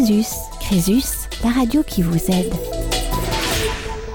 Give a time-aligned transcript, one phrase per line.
[0.00, 0.24] Crésus.
[0.60, 2.54] Crésus, la radio qui vous aide.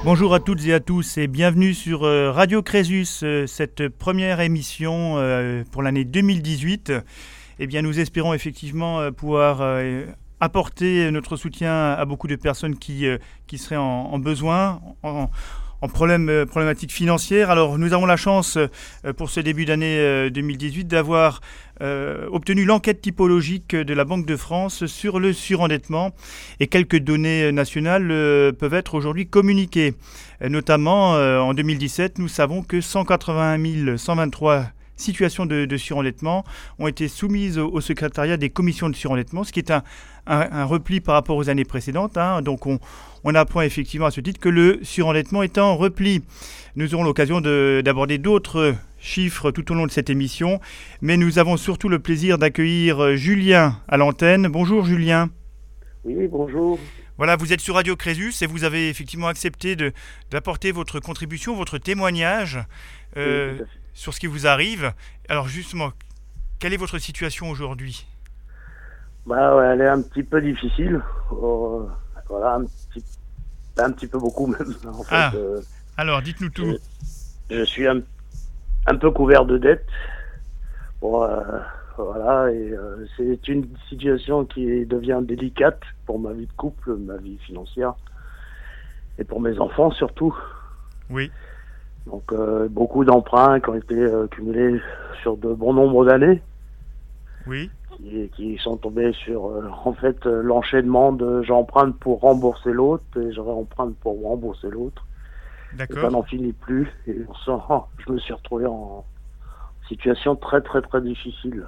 [0.03, 4.39] Bonjour à toutes et à tous et bienvenue sur euh, Radio Crésus, euh, cette première
[4.39, 6.91] émission euh, pour l'année 2018.
[7.59, 9.61] Eh bien, nous espérons effectivement pouvoir
[10.39, 13.05] apporter notre soutien à beaucoup de personnes qui,
[13.45, 14.81] qui seraient en, besoin,
[15.85, 17.51] en problème, problématique financière.
[17.51, 18.57] Alors, nous avons la chance
[19.17, 21.41] pour ce début d'année 2018 d'avoir
[21.81, 26.11] euh, obtenu l'enquête typologique de la Banque de France sur le surendettement
[26.61, 29.93] et quelques données nationales euh, peuvent être aujourd'hui communiquées.
[30.41, 36.45] Euh, notamment, en 2017, nous savons que 181 123 situations de, surendettement
[36.79, 39.83] ont été soumises au, secrétariat des commissions de surendettement, ce qui est un,
[40.65, 42.17] repli par rapport aux années précédentes.
[42.17, 42.41] Hein.
[42.41, 42.79] Donc on,
[43.25, 46.23] on, apprend effectivement à ce titre que le surendettement est en repli.
[46.75, 50.59] Nous aurons l'occasion d'aborder d'autres chiffres tout au long de cette émission.
[51.01, 54.47] Mais nous avons surtout le plaisir d'accueillir euh, Julien à l'antenne.
[54.47, 55.29] Bonjour Julien.
[56.03, 56.79] Oui, bonjour.
[57.17, 59.77] Voilà, vous êtes sur Radio Crésus et vous avez effectivement accepté
[60.31, 62.59] d'apporter votre contribution, votre témoignage
[63.15, 63.57] euh,
[63.93, 64.91] sur ce qui vous arrive.
[65.29, 65.91] Alors justement,
[66.59, 68.05] quelle est votre situation aujourd'hui?
[69.25, 71.01] Bah, Elle est un petit peu difficile.
[71.31, 71.85] Euh,
[72.27, 73.03] voilà, un petit,
[73.77, 74.73] un petit peu beaucoup même.
[75.09, 75.31] ah.
[75.97, 76.77] alors, dites-nous tout.
[77.49, 78.01] Je, je suis un
[78.85, 79.85] un peu couvert de dettes.
[81.01, 81.41] Bon, euh,
[81.97, 87.17] voilà, et euh, c'est une situation qui devient délicate pour ma vie de couple, ma
[87.17, 87.93] vie financière,
[89.17, 90.35] et pour mes enfants surtout.
[91.09, 91.31] Oui.
[92.05, 94.79] Donc euh, beaucoup d'emprunts qui ont été cumulés
[95.21, 96.41] sur de bons nombres d'années.
[97.47, 97.69] Oui.
[97.95, 99.45] Qui, qui, sont tombés sur
[99.85, 105.05] en fait l'enchaînement de j'emprunte pour rembourser l'autre et je réemprunte pour rembourser l'autre.
[105.77, 106.87] Ça n'en finit plus.
[107.07, 109.05] Et je me suis retrouvé en
[109.87, 111.65] situation très très très difficile.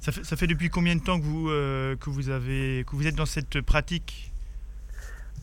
[0.00, 2.96] Ça fait, ça fait depuis combien de temps que vous, euh, que vous, avez, que
[2.96, 4.32] vous êtes dans cette pratique?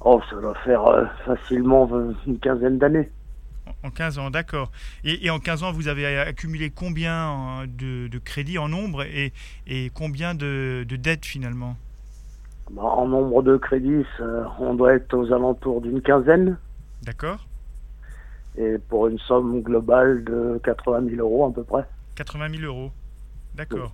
[0.01, 1.89] Oh, ça doit faire euh, facilement
[2.25, 3.11] une quinzaine d'années.
[3.83, 4.71] En 15 ans, d'accord.
[5.03, 9.33] Et, en 15 ans, vous avez accumulé combien de, de crédits en nombre et,
[9.67, 11.75] et combien de, de dettes finalement?
[12.71, 14.05] Bah, En nombre de crédits,
[14.59, 16.57] on doit être aux alentours d'une quinzaine.
[17.03, 17.45] D'accord
[18.57, 21.85] et pour une somme globale de 80 000 euros à peu près.
[22.15, 22.91] 80 000 euros,
[23.55, 23.93] d'accord.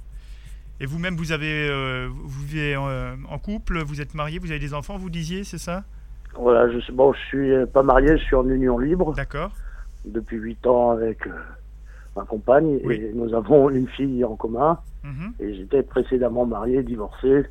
[0.79, 4.59] Et vous-même, vous avez, euh, vous vivez euh, en, couple, vous êtes marié, vous avez
[4.59, 5.83] des enfants, vous disiez, c'est ça?
[6.35, 9.13] Voilà, je bon, je suis pas marié, je suis en union libre.
[9.13, 9.51] D'accord.
[10.05, 11.31] Depuis 8 ans avec euh,
[12.15, 14.79] ma compagne et nous avons une fille en commun.
[15.03, 15.33] Mhm.
[15.39, 17.45] Et j'étais précédemment marié, divorcé.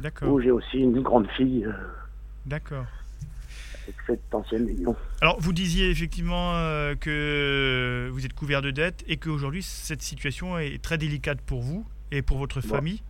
[0.00, 0.32] D'accord.
[0.32, 1.66] Où j'ai aussi une grande fille.
[2.44, 2.86] D'accord
[4.06, 4.96] cette ancienne union.
[5.20, 10.58] Alors, vous disiez effectivement euh, que vous êtes couvert de dettes et qu'aujourd'hui, cette situation
[10.58, 13.02] est très délicate pour vous et pour votre famille.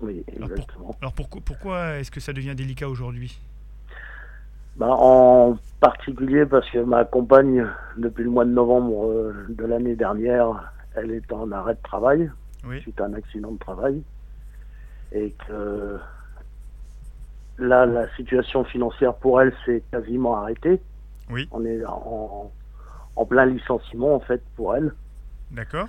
[0.00, 0.96] Oui, exactement.
[1.00, 3.38] Alors, pourquoi est-ce que ça devient délicat aujourd'hui?
[4.76, 7.66] Bah, En particulier parce que ma compagne,
[7.96, 12.30] depuis le mois de novembre euh, de l'année dernière, elle est en arrêt de travail
[12.80, 14.02] suite à un accident de travail.
[15.12, 15.98] Et que
[17.58, 20.80] Là, la situation financière pour elle s'est quasiment arrêtée.
[21.30, 21.48] Oui.
[21.52, 22.50] On est en,
[23.28, 24.92] plein licenciement, en fait, pour elle.
[25.50, 25.86] D'accord.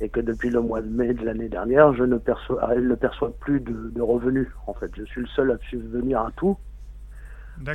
[0.00, 2.94] Et que depuis le mois de mai de l'année dernière, je ne perçois, elle ne
[2.94, 4.90] perçoit plus de, revenus, en fait.
[4.96, 6.58] Je suis le seul à subvenir à tout.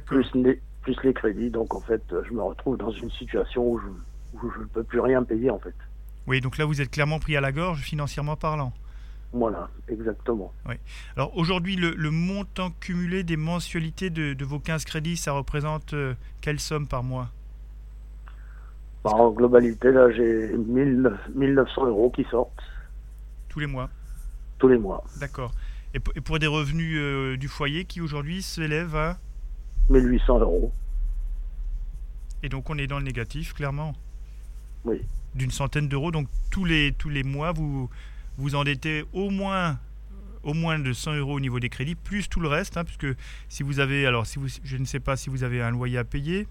[0.05, 1.49] Plus les, plus les crédits.
[1.49, 3.87] Donc, en fait, je me retrouve dans une situation où je,
[4.37, 5.75] où je ne peux plus rien payer, en fait.
[6.27, 8.73] Oui, donc là, vous êtes clairement pris à la gorge, financièrement parlant.
[9.31, 10.51] Voilà, exactement.
[10.67, 10.75] Oui.
[11.15, 16.59] Alors aujourd'hui, le, montant cumulé des mensualités de, vos 15 crédits, ça représente euh, quelle
[16.59, 17.29] somme par mois?
[19.03, 22.63] Bah, En globalité, là, j'ai 1900 euros qui sortent.
[23.49, 23.89] Tous les mois?
[24.57, 25.03] Tous les mois.
[25.19, 25.51] D'accord.
[25.93, 29.17] Et, pour des revenus euh, du foyer qui aujourd'hui s'élèvent à
[29.89, 30.71] 1800 euros.
[32.43, 33.93] Et donc on est dans le négatif, clairement
[34.85, 35.01] Oui.
[35.35, 36.11] D'une centaine d'euros.
[36.11, 37.89] Donc tous les, tous les mois, vous,
[38.37, 39.77] vous endettez au moins
[40.43, 43.07] au moins de 100 euros au niveau des crédits, plus tout le reste, hein, puisque
[43.49, 45.97] si vous avez, alors si vous, je ne sais pas si vous avez un loyer
[45.97, 46.47] à payer.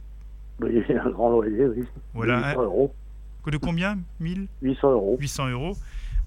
[0.60, 1.84] Oui, un grand loyer, oui.
[2.12, 2.50] Voilà.
[2.50, 2.94] 800 euros.
[3.46, 3.98] De combien?
[4.20, 5.16] 1000 800 euros.
[5.18, 5.76] 800 euros.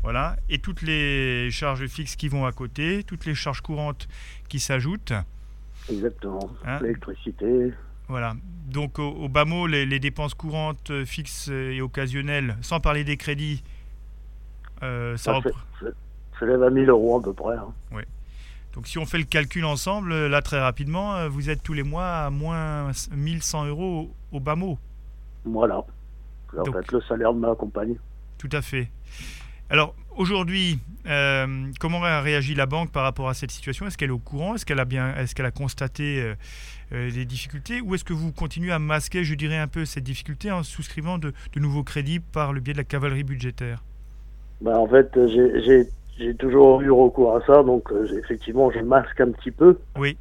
[0.02, 0.38] Voilà.
[0.50, 4.08] Et toutes les charges fixes qui vont à côté, toutes les charges courantes
[4.50, 5.14] qui s'ajoutent.
[5.90, 6.50] Exactement.
[6.66, 7.74] Hein L'électricité.
[8.08, 8.34] Voilà.
[8.68, 13.64] Donc au, bas mot, les, les, dépenses courantes fixes et occasionnelles, sans parler des crédits,
[14.84, 15.40] euh, ça,
[16.42, 17.56] lève à 1000 euros à peu près.
[17.56, 17.74] Hein.
[17.92, 18.02] Oui.
[18.74, 21.84] Donc si on fait le calcul ensemble, là très rapidement, euh, vous êtes tous les
[21.84, 24.80] mois à moins 1100 euros au, bas mot.
[25.46, 25.84] Voilà.
[26.58, 27.96] En fait, le salaire de ma compagne.
[28.38, 28.90] Tout à fait.
[29.72, 31.48] Alors aujourd'hui, euh,
[31.80, 33.88] comment a réagi la banque par rapport à cette situation?
[33.88, 34.56] Est-ce qu'elle est au courant?
[34.56, 36.34] Est-ce qu'elle a bien, est-ce qu'elle a constaté euh,
[36.92, 37.80] euh, des difficultés?
[37.80, 41.18] Ou est-ce que vous continuez à masquer, je dirais, un peu cette difficulté en souscrivant
[41.18, 43.82] de, nouveaux crédits par le biais de la cavalerie budgétaire?
[44.60, 47.88] Bah, En fait, j'ai toujours eu recours à ça, donc
[48.22, 49.80] effectivement, je masque un petit peu.
[49.98, 50.18] Oui.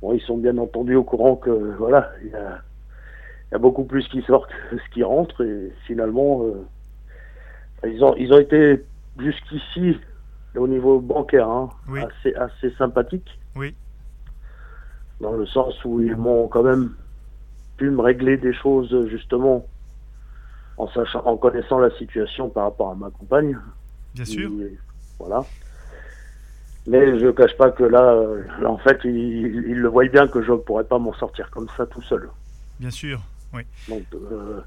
[0.00, 2.60] Bon, ils sont bien entendu au courant que voilà, il y a,
[3.50, 6.44] y a, beaucoup plus qui sortent que ce qui rentre, et finalement,
[7.84, 8.80] ils ont ils ont été
[9.18, 9.96] jusqu'ici
[10.56, 13.38] au niveau bancaire, hein, assez, assez sympathique.
[13.56, 13.74] Oui.
[15.20, 16.94] Dans le sens où ils m'ont quand même
[17.76, 19.66] pu me régler des choses justement
[20.76, 23.58] en sachant, en connaissant la situation par rapport à ma compagne.
[24.14, 24.50] Bien sûr.
[25.18, 25.44] voilà.
[26.86, 28.20] Mais je ne cache pas que là,
[28.66, 31.86] en fait, ils, le voient bien que je ne pourrais pas m'en sortir comme ça
[31.86, 32.28] tout seul.
[32.80, 33.20] Bien sûr,
[33.54, 33.62] oui.
[33.88, 34.60] Donc, euh,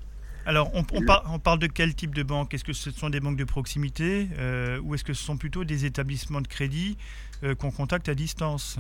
[0.46, 0.84] alors, on,
[1.32, 2.54] on, parle de quel type de banque?
[2.54, 5.64] Est-ce que ce sont des banques de proximité euh, ou est-ce que ce sont plutôt
[5.64, 6.98] des établissements de crédit
[7.44, 8.78] euh, qu'on contacte à distance?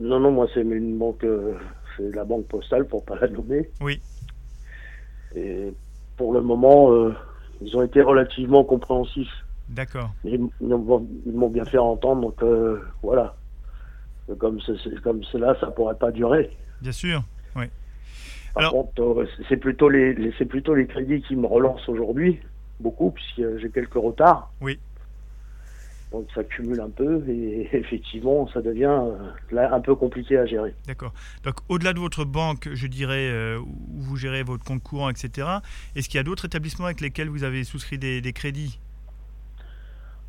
[0.00, 1.54] Non, non, moi c'est une banque, euh,
[1.96, 3.68] c'est la banque postale pour pas la nommer.
[3.80, 4.00] Oui.
[5.34, 5.74] Et
[6.16, 6.90] pour le moment,
[7.60, 9.44] ils ont été relativement compréhensifs.
[9.68, 10.14] D'accord.
[10.24, 12.42] Ils, m'ont bien fait entendre, donc
[13.02, 13.36] voilà.
[14.38, 16.50] Comme cela, ça pourrait pas durer.
[16.80, 17.22] Bien sûr,
[17.54, 17.66] oui.
[18.56, 22.40] Par contre, euh, c'est plutôt les, c'est plutôt les crédits qui me relancent aujourd'hui,
[22.80, 24.50] beaucoup, puisque j'ai quelques retards.
[24.62, 24.78] Oui.
[26.10, 28.98] Donc ça cumule un peu et effectivement, ça devient
[29.52, 30.74] euh, un peu compliqué à gérer.
[30.86, 31.12] D'accord.
[31.44, 35.48] Donc au-delà de votre banque, je dirais, euh, où vous gérez votre compte courant, etc.,
[35.94, 38.80] est-ce qu'il y a d'autres établissements avec lesquels vous avez souscrit des, crédits?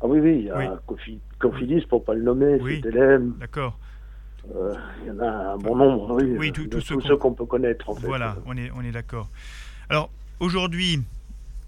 [0.02, 0.78] Ah oui, oui, il y a
[1.38, 2.82] Cofidis, pour pas le nommer, oui.
[3.40, 3.78] D'accord.
[4.54, 7.88] Euh, il y en a un bon nombre, oui, tous ceux qu'on peut connaître.
[7.90, 8.06] En fait.
[8.06, 9.28] Voilà, on est, on est d'accord.
[9.88, 11.02] Alors, aujourd'hui,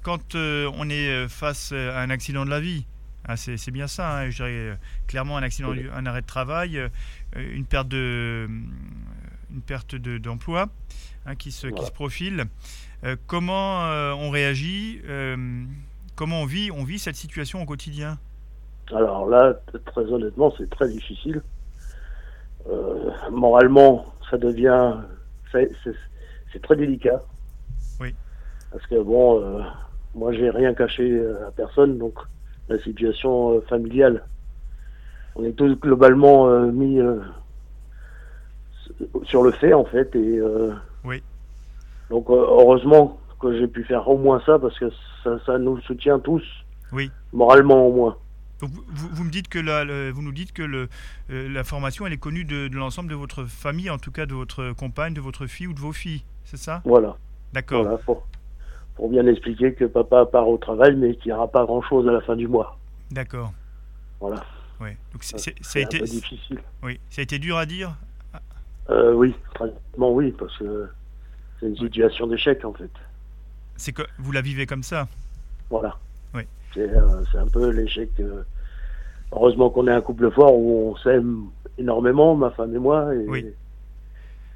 [0.02, 2.86] quand euh, on est euh, face à un accident de la vie,
[3.28, 6.80] hein, c'est bien ça, hein, je dirais clairement un accident, un arrêt de travail,
[7.36, 8.48] une perte de
[9.52, 10.68] une perte d'emploi
[11.26, 12.44] hein, qui, se, qui se profile.
[13.26, 13.80] comment
[14.14, 15.02] on réagit
[16.20, 18.18] Comment on vit, on vit cette situation au quotidien?
[18.94, 19.54] Alors là,
[19.86, 21.40] très honnêtement, c'est très difficile.
[22.68, 24.94] Euh, moralement, ça devient.
[25.52, 27.22] C'est très délicat.
[28.00, 28.14] Oui.
[28.70, 29.62] Parce que bon, euh,
[30.14, 32.14] moi, j'ai rien caché à personne, donc
[32.68, 34.24] la situation euh, familiale,
[35.34, 37.00] on est tous globalement mis
[39.24, 40.14] sur le fait, en fait.
[40.14, 40.40] Et,
[41.04, 41.22] oui.
[42.10, 44.90] Donc, heureusement que j'ai pu faire au moins ça, parce que
[45.22, 46.42] ça, ça nous soutient tous.
[46.92, 47.10] Oui.
[47.32, 48.16] Moralement, au moins.
[48.60, 50.88] Donc vous, me dites que la, vous nous dites que le,
[51.30, 54.34] euh, la formation elle est connue de, l'ensemble de votre famille, en tout cas de
[54.34, 56.82] votre compagne, de votre fille ou de vos filles, c'est ça?
[56.84, 57.16] Voilà.
[57.52, 57.82] D'accord.
[57.82, 61.80] Voilà, pour, bien expliquer que papa part au travail, mais qu'il n'y aura pas grand
[61.80, 62.78] chose à la fin du mois.
[63.10, 63.52] D'accord.
[64.20, 64.44] Voilà.
[64.80, 64.90] Oui.
[65.12, 66.60] Donc ça a été difficile.
[66.82, 67.00] Oui.
[67.08, 67.96] Ça a été dur à dire?
[68.90, 70.88] Euh, oui, pratiquement oui, parce que
[71.58, 72.90] c'est une situation d'échec en fait.
[73.76, 75.08] C'est que vous la vivez comme ça?
[75.70, 75.96] Voilà.
[76.76, 78.10] Euh, c'est un peu l'échec.
[78.20, 78.42] Euh,
[79.32, 81.46] heureusement qu'on est un couple fort où on s'aime
[81.78, 83.14] énormément, ma femme et moi.
[83.14, 83.46] Et, oui.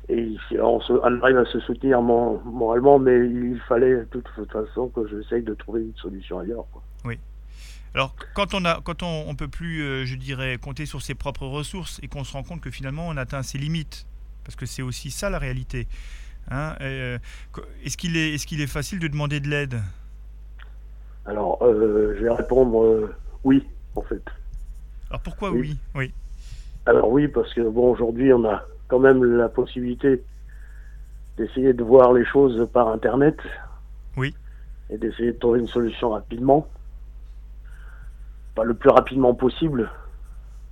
[0.09, 0.81] et on,
[1.23, 5.83] arrive à se soutenir moralement, mais il fallait de toute façon que j'essaye de trouver
[5.83, 6.65] une solution ailleurs.
[7.05, 7.19] Oui.
[7.95, 11.15] Alors, quand on a, quand on, on peut plus, euh, je dirais, compter sur ses
[11.15, 14.07] propres ressources et qu'on se rend compte que finalement on atteint ses limites,
[14.43, 15.87] parce que c'est aussi ça la réalité.
[16.51, 16.75] Hein,
[17.85, 19.81] est-ce qu'il est, est, qu'il est facile de demander de l'aide?
[21.27, 23.15] Alors, euh, je vais répondre euh,
[23.45, 23.67] oui,
[23.97, 24.23] en fait.
[25.11, 25.77] Alors pourquoi oui.
[25.95, 26.13] oui,
[26.87, 30.23] Alors oui, parce que bon, aujourd'hui, on a quand même la possibilité
[31.37, 33.37] d'essayer de voir les choses par Internet.
[34.17, 34.35] Oui.
[34.91, 36.69] Et d'essayer de trouver une solution rapidement.
[38.55, 39.91] Pas le plus rapidement possible.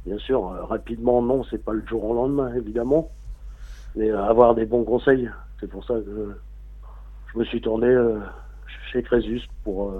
[0.04, 3.10] Bien sûr, euh, rapidement, non, c'est pas le jour au lendemain, évidemment.
[3.96, 5.30] Mais avoir des bons conseils.
[5.60, 6.36] C'est pour ça que
[7.32, 7.88] je me suis tourné
[8.90, 9.92] chez Crésus pour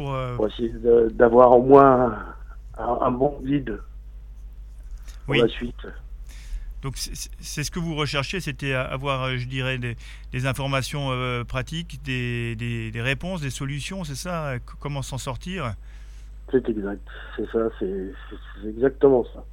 [0.00, 0.72] euh, pour, essayer
[1.12, 2.18] d'avoir au moins
[2.76, 3.80] un, bon guide
[5.26, 5.86] pour la suite.
[6.82, 12.02] Donc c'est ce que vous recherchiez, c'était avoir, euh, je dirais, des, informations euh, pratiques,
[12.04, 14.56] des, des, réponses, des solutions, c'est ça?
[14.80, 15.74] Comment s'en sortir?
[16.50, 18.12] C'est exact, c'est ça, c'est
[18.68, 19.44] exactement ça.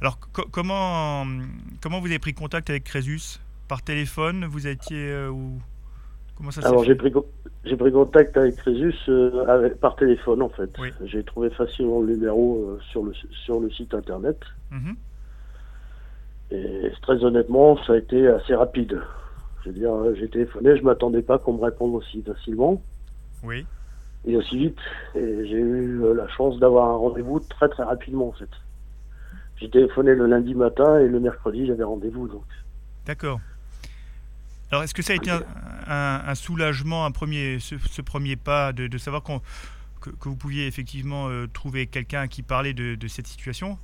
[0.00, 1.26] Alors comment,
[1.80, 3.40] comment vous avez pris contact avec Crésus?
[3.68, 5.60] Par téléphone Vous étiez où?
[6.64, 7.12] Alors j'ai pris,
[7.64, 10.70] j'ai pris contact avec Crésus euh, par téléphone en fait.
[11.04, 13.12] J'ai trouvé facilement le numéro euh, sur, le,
[13.44, 14.38] sur le site internet.
[14.70, 14.96] Mhm.
[16.50, 19.00] Et très honnêtement, ça a été assez rapide.
[19.62, 22.80] Je veux dire, euh, j'ai téléphoné, je m'attendais pas qu'on me réponde aussi facilement.
[23.44, 23.66] Oui.
[24.24, 24.78] et aussi vite.
[25.14, 28.50] Et j'ai eu euh, la chance d'avoir un rendez-vous très très rapidement en fait.
[29.56, 32.44] J'ai téléphoné le lundi matin et le mercredi j'avais rendez-vous donc.
[33.06, 33.40] D'accord.
[34.70, 35.30] Alors est-ce que ça a été
[35.86, 41.86] un, soulagement, un premier, ce, premier pas de, savoir que, vous pouviez effectivement euh, trouver
[41.86, 43.78] quelqu'un qui parlait de, cette situation?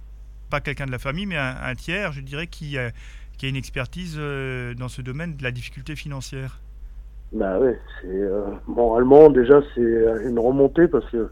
[0.50, 2.76] Pas quelqu'un de la famille, mais un, tiers, je dirais, qui,
[3.38, 6.60] qui a une expertise euh, dans ce domaine de la difficulté financière
[7.34, 11.30] bah oui, c'est euh, moralement déjà c'est une remontée parce que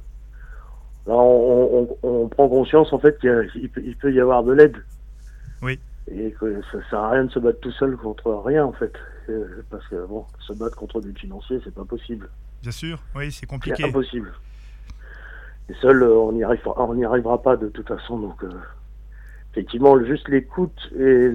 [1.06, 4.76] là on, prend conscience en fait qu'il peut, y avoir de l'aide.
[5.62, 5.78] Oui.
[6.10, 8.92] Et que ça sert à rien de se battre tout seul contre rien en fait,
[9.70, 12.28] parce que bon, se battre contre du financier c'est pas possible.
[12.62, 13.82] Bien sûr, oui, c'est compliqué.
[13.82, 14.32] C'est impossible.
[15.68, 18.44] Et seul euh, on n'y arrivera, on n'y arrivera pas de toute façon donc
[19.52, 21.30] effectivement juste l'écoute et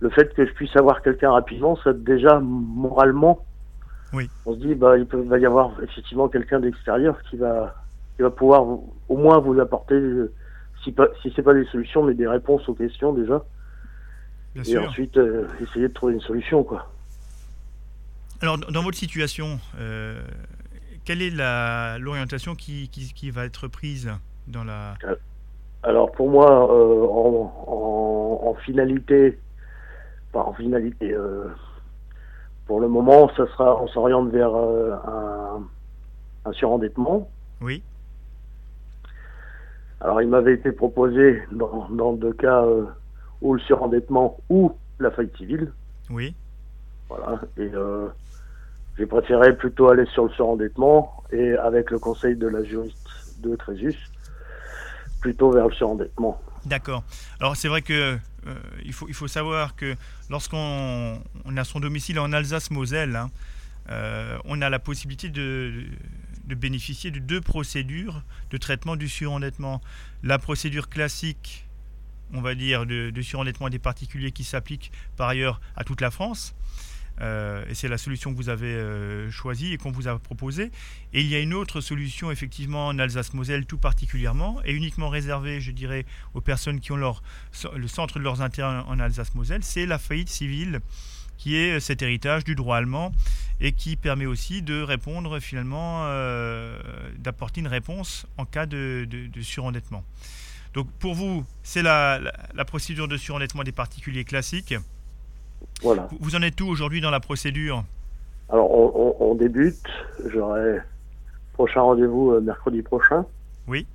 [0.00, 3.44] le, fait que je puisse avoir quelqu'un rapidement, ça déjà moralement
[4.12, 4.30] oui.
[4.46, 7.74] On se dit, bah, il, peut, va y avoir effectivement quelqu'un d'extérieur qui va,
[8.16, 8.64] qui va pouvoir
[9.08, 10.32] au moins vous apporter, euh,
[10.82, 13.44] si, pas, si c'est pas des solutions, mais des réponses aux questions déjà.
[14.66, 16.90] Et ensuite, euh, essayer de trouver une solution, quoi.
[18.40, 20.20] Alors, dans votre situation, euh,
[21.04, 21.30] quelle est
[21.98, 24.10] l'orientation qui, qui, qui, va être prise
[24.46, 24.94] dans la...
[25.82, 29.38] Alors, pour moi, en, en, finalité,
[30.32, 31.14] pas en finalité,
[32.68, 34.94] pour le moment, ça sera, on s'oriente vers euh,
[36.44, 37.28] un, surendettement.
[37.62, 37.82] Oui.
[40.02, 42.84] Alors, il m'avait été proposé dans, dans deux cas euh,
[43.40, 45.72] ou le surendettement ou la faillite civile.
[46.10, 46.34] Oui.
[47.08, 47.40] Voilà.
[47.56, 48.08] Et euh,
[48.96, 52.96] j'ai préféré plutôt aller sur le surendettement et avec le conseil de la juriste
[53.38, 53.96] de Crésus,
[55.20, 56.40] plutôt vers le surendettement.
[56.64, 57.04] D'accord.
[57.40, 58.54] Alors c'est vrai que euh,
[58.84, 59.94] il, faut, il faut savoir que
[60.30, 61.20] lorsqu'on
[61.56, 63.30] a son domicile en Alsace-Moselle, hein,
[63.90, 65.72] euh, on a la possibilité de,
[66.46, 69.80] de, bénéficier de deux procédures de traitement du surendettement.
[70.22, 71.67] La procédure classique,
[72.34, 76.10] on va dire, de, de surendettement des particuliers qui s'applique par ailleurs à toute la
[76.10, 76.54] France.
[77.20, 80.70] Euh, et c'est la solution que vous avez euh, choisie et qu'on vous a proposée.
[81.12, 85.60] Et il y a une autre solution, effectivement, en Alsace-Moselle tout particulièrement, et uniquement réservée,
[85.60, 86.04] je dirais,
[86.34, 87.22] aux personnes qui ont leur,
[87.74, 90.80] le centre de leurs intérêts en Alsace-Moselle, c'est la faillite civile
[91.36, 93.12] qui est euh, cet héritage du droit allemand
[93.60, 96.04] et qui permet aussi de répondre finalement,
[97.18, 99.08] d'apporter une réponse en cas de,
[99.40, 100.04] surendettement.
[100.74, 102.20] Donc pour vous, c'est la,
[102.54, 104.74] la procédure de surendettement des particuliers classiques.
[105.82, 106.08] Voilà.
[106.20, 107.84] Vous en êtes où aujourd'hui dans la procédure?
[108.50, 109.86] Alors, on, débute.
[110.26, 110.78] J'aurai
[111.52, 113.26] prochain rendez-vous euh, mercredi prochain.
[113.66, 113.86] Oui.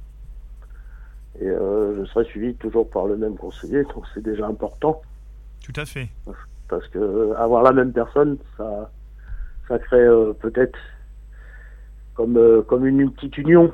[1.42, 5.02] Et euh, je serai suivi toujours par le même conseiller, donc c'est déjà important.
[5.66, 6.10] Tout à fait.
[6.68, 8.92] Parce que euh, avoir la même personne, ça,
[9.68, 10.06] ça crée
[10.40, 10.78] peut-être
[12.14, 13.74] comme, comme une, petite union.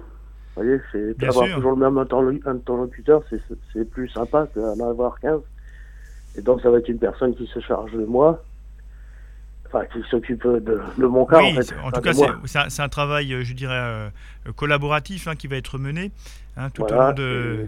[0.55, 3.23] Vous voyez, c'est avoir toujours le même interlocuteur,
[3.73, 5.39] c'est plus sympa qu'en avoir 15.
[6.37, 8.43] Et donc, ça va être une personne qui se charge de moi,
[9.67, 11.73] enfin, qui s'occupe de, mon cas, en fait.
[11.83, 12.13] En tout cas,
[12.45, 14.09] c'est un, travail, je dirais, euh,
[14.55, 16.11] collaboratif hein, qui va être mené
[16.57, 17.67] hein, tout au long de.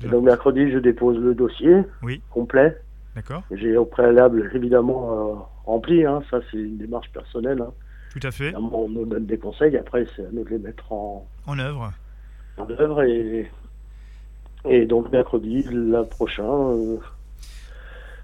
[0.00, 1.82] donc, mercredi, je dépose le dossier
[2.30, 2.76] complet.
[3.14, 3.42] D'accord.
[3.50, 5.34] J'ai au préalable, évidemment, euh,
[5.66, 6.04] rempli.
[6.04, 7.60] Hein, ça, c'est une démarche personnelle.
[7.60, 7.72] Hein.
[8.12, 8.54] Tout à fait.
[8.54, 9.76] On nous donne des conseils.
[9.76, 11.92] Après, c'est à nous de les mettre en, en œuvre.
[12.58, 13.02] En œuvre.
[13.04, 13.50] Et,
[14.68, 16.44] et donc, mercredi, la prochain,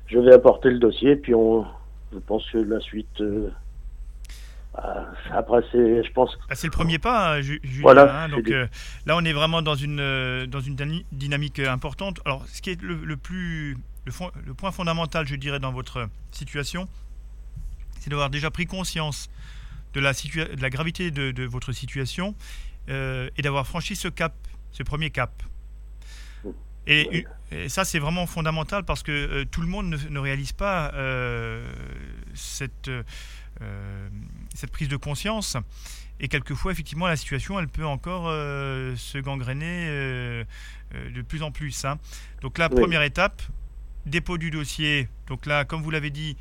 [0.07, 1.65] je vais apporter le dossier, puis on,
[2.13, 3.21] je pense que la suite.
[3.21, 3.51] Euh,
[5.31, 6.37] après, c'est, je pense.
[6.51, 7.81] Ah, c'est le premier pas, hein, Julien.
[7.81, 8.25] Voilà.
[8.25, 8.67] Hein, donc euh,
[9.07, 10.77] là, on est vraiment dans une euh, dans une
[11.13, 12.21] dynamique importante.
[12.25, 14.13] Alors, ce qui est le, plus le,
[14.47, 16.89] le, point fondamental, je dirais, dans votre situation,
[17.99, 19.29] c'est d'avoir déjà pris conscience
[19.95, 22.35] de la, de la gravité de, de votre situation
[22.89, 24.35] et d'avoir franchi ce cap,
[24.73, 25.43] ce premier cap.
[26.89, 27.27] Et,
[27.69, 31.67] ça, c'est vraiment fondamental parce que euh, tout le monde ne, réalise pas euh,
[32.35, 34.09] cette, euh,
[34.55, 35.57] cette prise de conscience.
[36.21, 39.87] Et quelquefois, effectivement, la situation, elle peut encore se gangréner
[40.93, 41.85] de plus en plus.
[41.85, 41.99] Hein.
[42.41, 43.41] Donc la première étape,
[44.05, 45.09] dépôt du dossier.
[45.29, 46.37] Donc là, comme vous l'avez dit,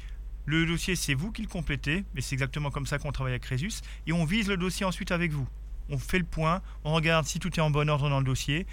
[0.47, 3.43] le dossier, c'est vous qui le complétez, mais c'est exactement comme ça qu'on travaille avec
[3.43, 3.81] Crésus.
[4.07, 5.47] Et on vise le dossier ensuite avec vous.
[5.89, 8.65] On fait le point, on regarde si tout est en bon ordre dans le dossier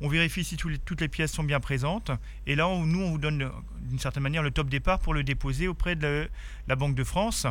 [0.00, 2.10] on vérifie si toutes les pièces sont bien présentes.
[2.46, 3.50] Et là, nous, on vous donne
[3.82, 6.28] d'une certaine manière le top départ pour le déposer auprès de
[6.68, 7.46] la Banque de France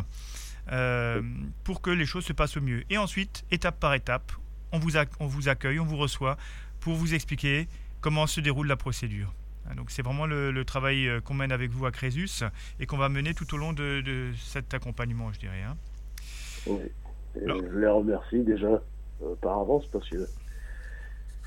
[0.70, 1.22] euh,
[1.64, 2.84] pour que les choses se passent au mieux.
[2.90, 4.32] Et ensuite, étape par étape,
[4.72, 6.36] on vous, on vous accueille, on vous reçoit
[6.80, 7.66] pour vous expliquer
[8.00, 9.32] comment se déroule la procédure.
[9.66, 12.44] Hein, donc c'est vraiment le, travail euh, qu'on mène avec vous à Crésus
[12.80, 15.62] et qu'on va mener tout au long de, cet accompagnement, je dirais.
[15.62, 15.76] Hein.
[17.36, 18.82] je les remercie déjà
[19.40, 20.26] par avance parce que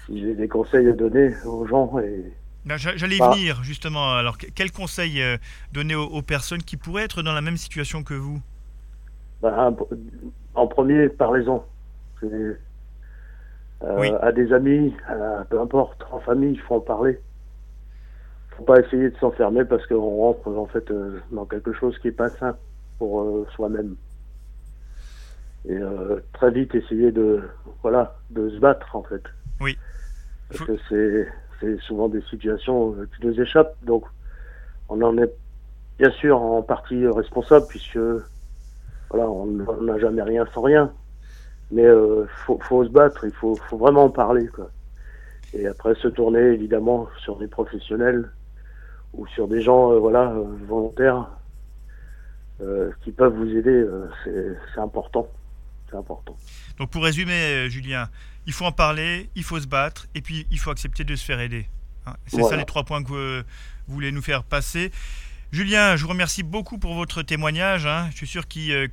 [0.06, 2.24] si j'ai des conseils à donner aux gens et
[2.66, 3.32] J'allais bah.
[3.32, 4.16] venir justement.
[4.16, 5.24] Alors, quels conseils
[5.72, 8.42] donner aux, personnes qui pourraient être dans la même situation que vous?
[9.42, 9.74] Bah,
[10.54, 11.66] En premier, parlez-en.
[13.84, 14.94] Euh, à des amis,
[15.50, 17.20] peu importe, en famille, il faut en parler.
[18.58, 22.10] Faut pas essayer de s'enfermer parce qu'on rentre en fait euh, dans quelque chose qui
[22.10, 22.58] est pas sain
[22.98, 23.96] pour euh, soi-même.
[25.70, 25.78] Et
[26.32, 27.42] très vite essayer de
[27.82, 29.22] voilà de se battre en fait.
[29.60, 29.78] Oui.
[30.50, 31.28] Parce que c'est
[31.60, 34.06] c'est souvent des situations qui nous échappent, donc
[34.88, 35.30] on en est
[36.00, 38.00] bien sûr en partie responsable puisque
[39.10, 39.46] voilà on
[39.82, 40.94] n'a jamais rien sans rien.
[41.72, 44.48] Mais euh, faut, faut, se battre, il faut, faut vraiment en parler.
[44.48, 44.70] Quoi.
[45.54, 48.32] Et après, se tourner évidemment sur des professionnels
[49.18, 51.28] ou sur des gens euh, voilà, euh, volontaires
[53.04, 53.86] qui peuvent vous aider.
[54.26, 55.28] c'est important.
[55.88, 56.36] C'est important.
[56.80, 58.10] Donc pour résumer, Julien,
[58.48, 61.24] il faut en parler, il faut se battre, et puis il faut accepter de se
[61.24, 61.68] faire aider.
[62.08, 62.14] Hein.
[62.26, 63.44] C'est ça les trois points que
[63.88, 64.92] vous voulez nous faire passer.
[65.54, 67.86] Julien, je vous remercie beaucoup pour votre témoignage.
[67.86, 68.10] Hein.
[68.12, 68.88] Je suis sûr qu'il euh,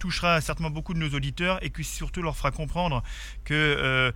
[0.00, 3.04] touchera certainement beaucoup de nos auditeurs et qui surtout leur fera comprendre
[3.44, 4.10] que euh,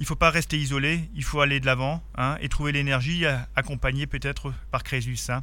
[0.00, 3.24] il ne faut pas rester isolé, il faut aller de l'avant hein, et trouver l'énergie
[3.54, 5.18] accompagnée peut-être par Crésus.
[5.28, 5.42] Hein.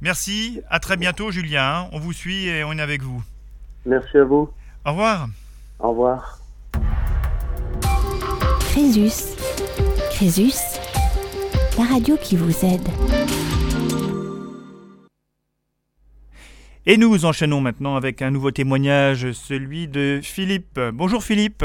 [0.00, 1.88] Merci, à très bientôt Julien.
[1.92, 3.22] On vous suit et on est avec vous.
[3.86, 4.50] Merci à vous.
[4.84, 5.28] Au revoir.
[5.78, 6.40] Au revoir.
[8.72, 9.36] Crésus.
[10.10, 10.58] Crésus,
[11.78, 12.88] la radio qui vous aide.
[16.86, 20.80] Et nous enchaînons maintenant avec un nouveau témoignage, celui de Philippe.
[20.92, 21.64] Bonjour Philippe.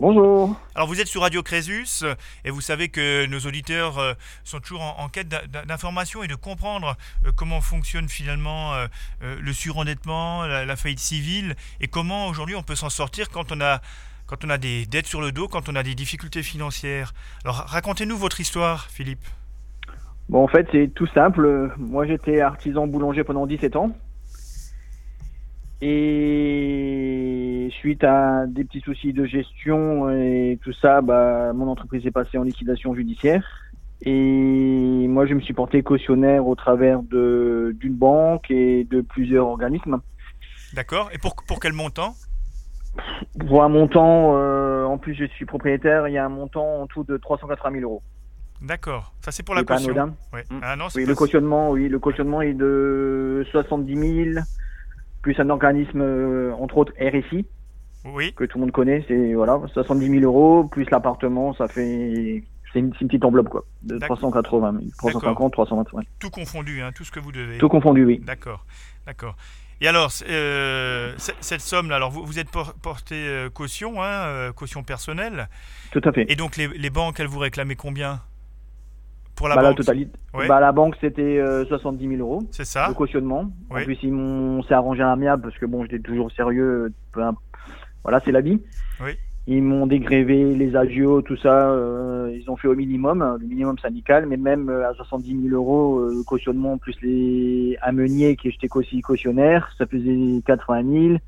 [0.00, 0.56] Bonjour.
[0.74, 2.04] Alors vous êtes sur Radio Crésus
[2.44, 6.96] et vous savez que nos auditeurs euh, sont toujours en, quête d'informations et de comprendre
[7.24, 8.86] euh, comment fonctionne finalement euh,
[9.40, 13.80] le surendettement, la, faillite civile et comment aujourd'hui on peut s'en sortir quand on a
[14.26, 17.12] quand on a des dettes sur le dos, quand on a des difficultés financières.
[17.44, 19.24] Alors racontez-nous votre histoire, Philippe.
[20.28, 21.72] Bon, en fait, c'est tout simple.
[21.76, 23.94] Moi, j'étais artisan boulanger pendant 17 ans.
[25.80, 32.10] Et suite à des petits soucis de gestion et tout ça, bah, mon entreprise est
[32.10, 33.44] passée en liquidation judiciaire.
[34.02, 40.00] Et moi, je me suis porté cautionnaire au travers d'une banque et de plusieurs organismes.
[40.74, 41.08] D'accord.
[41.12, 42.14] Et pour, pour quel montant?
[43.48, 46.86] Pour un montant, euh, en plus je suis propriétaire, il y a un montant en
[46.86, 48.02] tout de 380 000 euros.
[48.62, 49.12] D'accord.
[49.20, 50.14] Ça c'est pour la caution.
[50.32, 50.40] Oui.
[50.50, 50.60] Mm.
[50.62, 54.44] Ah non, oui, le cautionnement, oui, le cautionnement est de 70 000
[55.24, 57.46] plus un organisme, euh, entre autres RSI,
[58.04, 58.34] oui.
[58.34, 62.44] que tout le monde connaît, c'est voilà, 70 000 euros, plus l'appartement, ça fait.
[62.72, 66.06] C'est une, petite enveloppe, quoi, de 380 000, 350, 325.
[66.18, 67.56] Tout confondu, hein, tout ce que vous devez.
[67.56, 68.18] Tout confondu, oui.
[68.18, 68.66] D'accord,
[69.06, 69.36] d'accord.
[69.80, 75.48] Et alors, euh, cette somme-là, alors vous, vous êtes porté euh, caution, hein, caution personnelle.
[75.90, 76.30] Tout à fait.
[76.30, 78.20] Et donc les, les banques, elles vous réclamaient combien?
[79.36, 80.12] Pour la bah, banque la, totalité.
[80.32, 82.42] Bah, la banque, c'était 70 000 euros.
[82.50, 82.88] C'est ça.
[82.88, 83.50] Le cautionnement.
[83.70, 86.92] En plus, ils m'ont s'est arrangé à amiable parce que bon, j'étais toujours sérieux.
[88.04, 88.60] Voilà, c'est la vie.
[89.02, 89.12] Oui.
[89.46, 91.68] Ils m'ont dégrévé les agios, tout ça.
[91.70, 95.48] Euh, ils ont fait au minimum, hein, le minimum syndical, mais même euh, à 70
[95.48, 101.08] 000 euros, euh, le cautionnement plus les ameniers qui j'étais aussi cautionnaire, ça faisait 80
[101.08, 101.18] 000.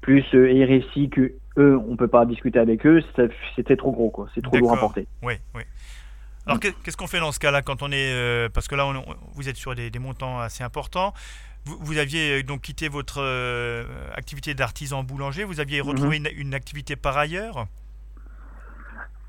[0.00, 3.02] Plus RSI que eux, on peut pas discuter avec eux,
[3.54, 4.28] c'était trop gros, quoi.
[4.34, 5.06] C'est trop lourd à porter.
[5.22, 5.62] Oui, oui.
[6.46, 8.90] Alors qu'est-ce qu'on fait dans ce cas-là quand on est euh, parce que là
[9.34, 11.12] vous êtes sur des, montants assez importants.
[11.66, 15.44] Vous, aviez euh, donc quitté votre euh, activité d'artisan boulanger.
[15.44, 16.26] Vous aviez retrouvé mhm.
[16.36, 17.66] une, activité par ailleurs?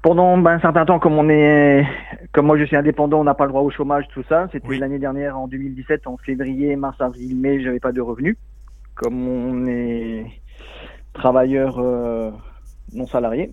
[0.01, 1.85] Pendant ben, un certain temps, comme on est,
[2.31, 4.47] comme moi je suis indépendant, on n'a pas le droit au chômage, tout ça.
[4.51, 8.37] C'était l'année dernière, en 2017, en février, mars, avril, mai, j'avais pas de revenus.
[8.95, 10.25] Comme on est
[11.13, 11.79] travailleur
[12.93, 13.51] non salarié.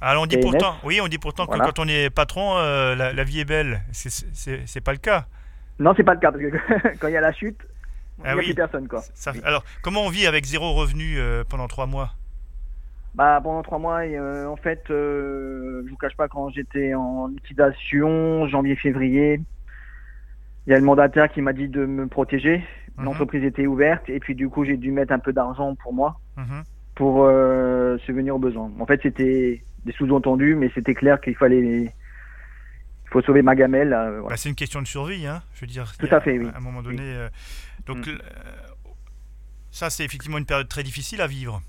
[0.00, 3.24] Alors on dit pourtant, oui, on dit pourtant que quand on est patron, euh, la,
[3.24, 3.82] vie est belle.
[3.92, 5.26] C'est pas le cas.
[5.78, 7.60] Non, c'est pas le cas parce que quand il y a la chute,
[8.18, 9.02] il n'y a ah plus personne quoi.
[9.44, 12.12] alors comment on vit avec zéro revenu euh, pendant trois mois?
[13.14, 18.46] Bah pendant trois mois, euh, en fait, je vous cache pas quand j'étais en liquidation,
[18.48, 19.40] janvier-février,
[20.66, 22.64] il y a le mandataire qui m'a dit de me protéger.
[22.96, 23.04] Mhm.
[23.04, 26.20] L'entreprise était ouverte et puis du coup j'ai dû mettre un peu d'argent pour moi.
[26.36, 26.64] Mhm.
[26.94, 28.70] pour se venir aux besoins.
[28.78, 31.60] En fait, c'était des sous-entendus, mais c'était clair qu'il fallait.
[31.60, 33.92] Il faut sauver ma gamelle.
[33.92, 35.90] Euh, bah, c'est une question de survie, hein, je veux dire.
[35.98, 36.48] Tout à fait, oui.
[36.52, 37.02] À un moment donné.
[37.02, 37.28] Euh,
[37.86, 38.10] donc, mm.
[38.10, 38.18] euh,
[39.70, 41.62] ça, c'est effectivement une période très difficile à vivre.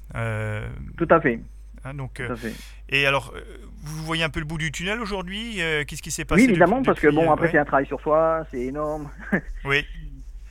[0.97, 1.39] Tout à fait.
[1.85, 2.21] Hein, donc,
[2.89, 3.33] Et alors,
[3.83, 6.81] vous voyez un peu le bout du tunnel aujourd'hui Qu'est-ce qui s'est passé Oui, évidemment,
[6.81, 9.09] parce que bon, après, c'est un travail sur soi, c'est énorme.
[9.63, 9.85] Oui.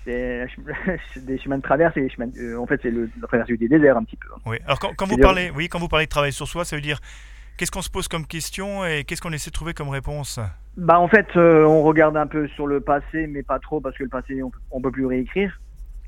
[0.04, 0.46] c'est
[1.16, 4.04] des chemins de traverse et chemins, en fait c'est le la traversée des déserts un
[4.04, 4.28] petit peu.
[4.46, 4.58] Oui.
[4.64, 7.00] Alors quand, vous parlez, oui, quand vous parlez de travail sur soi, ça veut dire
[7.56, 10.40] qu'est-ce qu'on se pose comme question et qu'est-ce qu'on essaie de trouver comme réponse
[10.76, 14.04] Bah en fait, on regarde un peu sur le passé, mais pas trop parce que
[14.04, 15.58] le passé on, on peut plus réécrire.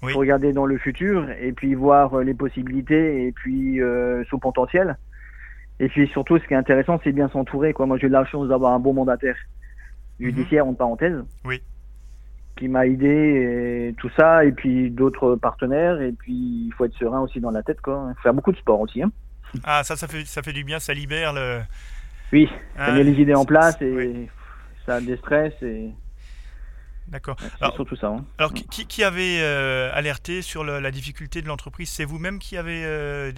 [0.01, 4.97] Faut regarder dans le futur et puis voir les possibilités et puis euh, son potentiel.
[5.81, 7.73] Et puis surtout, ce qui est intéressant, c'est bien s'entourer.
[7.73, 7.87] Quoi.
[7.87, 9.37] Moi, j'ai eu la chance d'avoir un bon mandataire
[10.21, 11.25] judiciaire, en parenthèse.
[11.45, 11.63] Oui.
[12.57, 14.45] Qui m'a aidé et tout ça.
[14.45, 16.01] Et puis d'autres partenaires.
[16.01, 17.81] Et puis, il faut être serein aussi dans la tête.
[17.81, 18.13] Quoi.
[18.23, 19.03] Faire beaucoup de sport aussi.
[19.03, 19.11] Hein.
[19.65, 20.79] Ah, ça, ça fait, ça fait du bien.
[20.79, 21.61] Ça libère le.
[22.33, 24.29] Oui, ça ah, met les idées en place et
[24.85, 25.55] ça déstresse.
[25.63, 25.91] Et...
[27.09, 27.37] D'accord.
[27.41, 28.09] C'est surtout ça.
[28.09, 28.25] Hein.
[28.39, 31.89] Alors, qui, qui avait euh, alerté sur la difficulté de l'entreprise?
[31.89, 33.33] C'est vous-même qui avez euh,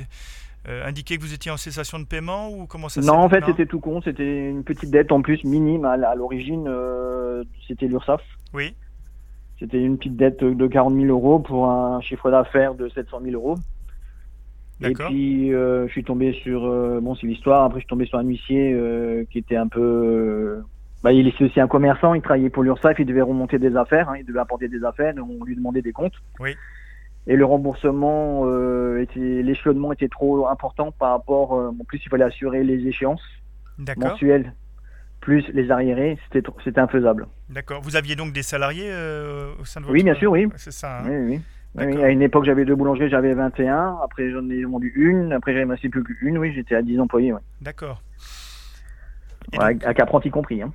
[0.69, 3.45] euh, indiqué que vous étiez en cessation de paiement ou comment ça Non, en fait,
[3.47, 4.03] c'était tout con.
[4.03, 6.69] C'était une petite dette en plus minime à, l'origine.
[7.69, 8.23] c'était l'URSSAF.
[8.53, 8.75] Oui.
[9.61, 13.35] C'était une petite dette de 40 000 euros pour un chiffre d'affaires de 700 000
[13.35, 13.57] euros.
[14.83, 16.63] Et puis, je suis tombé sur.
[17.01, 17.65] bon, c'est l'histoire.
[17.65, 18.77] Après, je suis tombé sur un huissier
[19.31, 20.63] qui était un peu
[21.03, 24.11] bah, il était aussi un commerçant, il travaillait pour l'URSSAF, il devait remonter des affaires,
[24.11, 26.15] hein, il devait apporter des affaires, on lui demandait des comptes.
[26.39, 26.57] Oui.
[27.27, 32.09] Et le remboursement, euh, était, l'échelonnement était trop important par rapport, euh, en plus il
[32.09, 33.23] fallait assurer les échéances
[33.97, 34.55] mensuelles,
[35.21, 37.27] plus les arriérés, c'était, c'était infaisable.
[37.49, 37.81] D'accord.
[37.83, 39.95] Vous aviez donc des salariés euh, au sein de votre...
[39.95, 40.49] Oui, bien sûr, oui.
[40.57, 41.01] C'est ça.
[41.01, 41.05] Hein.
[41.09, 41.41] Oui, oui.
[41.79, 43.99] À une époque, j'avais deux boulangeries, j'avais 21.
[44.03, 45.33] Après, j'en ai vendu une.
[45.33, 46.37] Après, j'avais assez plus qu'une.
[46.39, 47.33] Oui, j'étais à 10 employés.
[47.61, 48.03] D'accord.
[49.59, 50.63] avec apprenti compris.
[50.63, 50.73] Hein.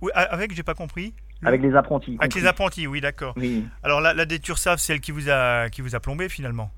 [0.00, 1.14] Oui, avec, j'ai pas compris.
[1.44, 2.16] Avec les apprentis.
[2.20, 3.34] Avec les apprentis, oui, d'accord.
[3.36, 3.64] Oui.
[3.82, 6.70] Alors la, la c'est celle qui vous a qui vous a plombé finalement.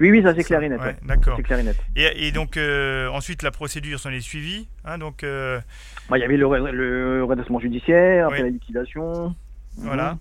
[0.00, 0.80] Oui, oui, ça c'est clair et net.
[1.02, 1.34] D'accord.
[1.36, 1.76] C'est clair et net.
[1.96, 5.24] Et, donc euh, ensuite la procédure s'en est suivie, hein, donc.
[5.24, 5.60] Euh,
[6.08, 9.34] bah, il y avait le, le redressement judiciaire, après la liquidation.
[9.76, 10.12] Voilà.
[10.12, 10.18] Mhm.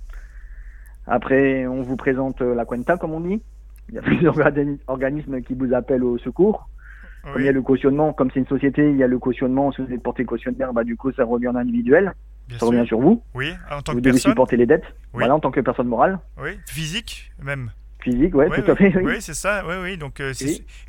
[1.09, 3.41] Après, on vous présente euh, la cuenta, comme on dit.
[3.89, 4.37] Il y a plusieurs
[4.87, 6.69] organismes qui vous appellent au secours.
[7.37, 9.71] il y a le cautionnement, comme c'est une société, il y a le cautionnement.
[9.71, 12.13] Si vous êtes porté cautionnaire, bah, du coup, ça revient en individuel
[12.57, 13.23] ça revient sur vous.
[13.33, 14.85] Oui, en tant vous que devez supporter les dettes.
[15.13, 16.19] Voilà, en tant que personne morale.
[16.41, 17.71] Oui, physique même.
[17.99, 18.95] Physique, ouais, tout à fait.
[19.03, 19.61] Oui, c'est ça.
[19.67, 19.97] Oui, oui.
[19.97, 20.31] Donc, euh,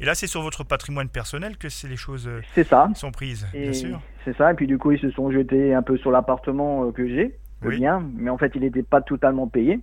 [0.00, 2.88] Et là, c'est sur votre patrimoine personnel que les choses euh, ça.
[2.94, 4.00] sont prises, bien sûr.
[4.24, 4.52] C'est ça.
[4.52, 7.36] Et puis, du coup, ils se sont jetés un peu sur l'appartement euh, que j'ai,
[7.62, 8.08] le bien.
[8.14, 9.80] Mais en fait, il n'était pas totalement payé.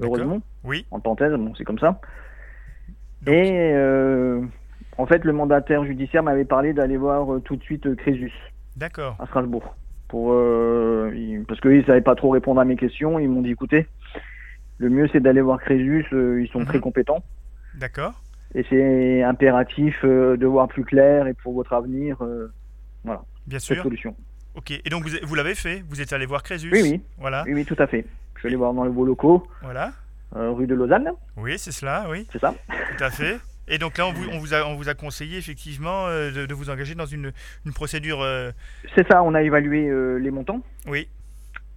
[0.00, 0.40] Heureusement.
[0.64, 0.86] Oui.
[0.90, 2.00] En parenthèse, bon, c'est comme ça.
[3.26, 3.74] Et
[4.98, 8.32] en fait, le mandataire judiciaire m'avait parlé d'aller voir tout de suite Crésus.
[8.76, 9.16] D'accord.
[9.18, 9.74] À Strasbourg
[10.10, 13.18] pour euh, parce qu'ils ne savaient pas trop répondre à mes questions.
[13.18, 13.86] Ils m'ont dit écoutez,
[14.78, 16.82] le mieux c'est d'aller voir Crésus, euh, ils sont très mhm.
[16.82, 17.24] compétents.
[17.76, 18.20] D'accord.
[18.54, 22.18] Et c'est impératif euh, de voir plus clair et pour votre avenir,
[23.04, 23.22] voilà.
[23.46, 23.76] Bien sûr.
[23.76, 24.14] Cette solution.
[24.56, 24.72] Ok.
[24.72, 25.84] Et donc vous, vous l'avez fait?
[25.88, 26.70] Vous êtes allé voir Crésus?
[26.72, 27.00] Oui, oui.
[27.18, 27.44] Voilà.
[27.46, 28.04] Oui, oui, tout à fait.
[28.40, 29.46] Je suis allé voir dans les beaux locaux.
[29.60, 29.92] Voilà.
[30.32, 31.10] rue de Lausanne.
[31.36, 32.26] Oui, c'est cela, oui.
[32.32, 32.54] C'est ça.
[32.96, 33.38] Tout à fait.
[33.68, 36.54] Et donc là, on vous, on vous, a, on vous a conseillé effectivement euh, de,
[36.54, 37.32] vous engager dans une,
[37.66, 38.22] une procédure.
[38.22, 38.50] Euh,
[38.96, 40.62] C'est ça, on a évalué euh, les montants.
[40.86, 41.06] Oui.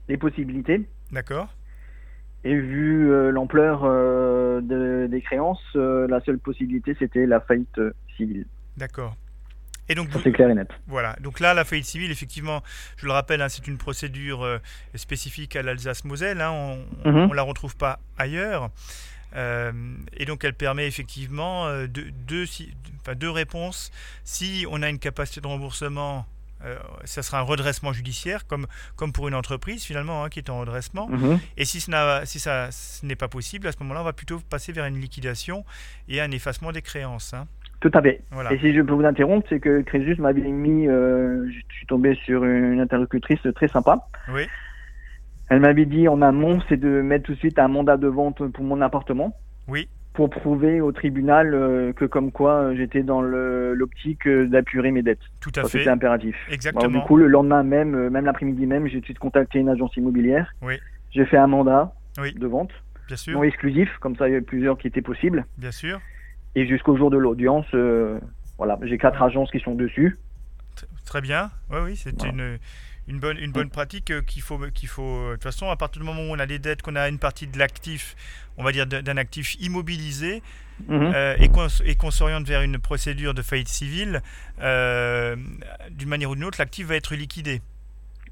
[0.08, 0.88] Les possibilités.
[1.12, 1.50] D'accord.
[2.46, 3.84] Et vu l'ampleur
[4.62, 7.80] des créances, la seule possibilité c'était la faillite
[8.18, 8.46] civile.
[8.76, 9.16] D'accord.
[9.90, 10.70] Et donc, c'est clair et net.
[10.88, 11.16] Voilà.
[11.20, 12.64] Donc là, la faillite civile, effectivement,
[12.98, 14.60] je le rappelle, hein, c'est une procédure
[14.96, 16.42] spécifique à l'Alsace-Moselle.
[16.42, 16.52] Hein,
[17.06, 17.34] on ne mhm.
[17.34, 18.72] la retrouve pas ailleurs.
[19.36, 19.72] Euh,
[20.16, 22.46] et donc elle permet effectivement euh, deux, deux,
[23.02, 23.92] enfin, deux, réponses.
[24.24, 26.26] Si on a une capacité de remboursement,
[26.64, 30.50] euh, ça sera un redressement judiciaire, comme, comme pour une entreprise finalement hein, qui est
[30.50, 31.08] en redressement.
[31.10, 31.40] Mhm.
[31.58, 34.40] Et si, ce, si ça ce n'est pas possible, à ce moment-là, on va plutôt
[34.40, 35.66] passer vers une liquidation
[36.08, 37.34] et un effacement des créances.
[37.84, 38.22] Tout à fait.
[38.50, 42.46] Et si je peux vous interrompre, c'est que Crésus m'avait mis, je suis tombé sur
[42.46, 44.08] une interlocutrice très sympa.
[44.34, 44.48] Oui.
[45.50, 48.48] Elle m'avait dit en amont, c'est de mettre tout de suite un mandat de vente
[48.48, 49.36] pour mon appartement.
[49.68, 49.88] Oui.
[50.14, 55.02] Pour prouver au tribunal euh, que comme quoi euh, j'étais dans l'optique euh, d'apurer mes
[55.02, 55.20] dettes.
[55.42, 55.80] Tout à fait.
[55.80, 56.36] C'était impératif.
[56.50, 56.88] Exactement.
[56.88, 59.96] du coup, le lendemain même, même l'après-midi même, j'ai tout de suite contacté une agence
[59.98, 60.52] immobilière.
[60.62, 60.80] Oui.
[61.12, 62.72] J'ai fait un mandat de vente.
[63.08, 63.34] Bien sûr.
[63.34, 65.46] Non exclusif, comme ça il y avait plusieurs qui étaient possibles.
[65.58, 66.00] Bien sûr.
[66.56, 67.66] Et jusqu'au jour de l'audience,
[68.58, 70.18] voilà, j'ai quatre agences qui sont dessus.
[71.06, 71.52] Très bien.
[71.72, 72.58] Oui, oui, c'est une
[73.08, 75.02] une bonne, une bonne pratique euh, qu'il faut, qu'il faut.
[75.04, 77.10] Euh, de toute façon, à partir du moment où on a des dettes, qu'on a
[77.10, 78.16] une partie de l'actif,
[78.58, 80.42] on va dire d'un actif immobilisé,
[80.88, 81.12] mhm.
[81.14, 84.22] euh, et qu'on s'oriente vers une procédure de faillite civile,
[84.58, 87.62] d'une manière ou d'une autre, l'actif va être liquidé.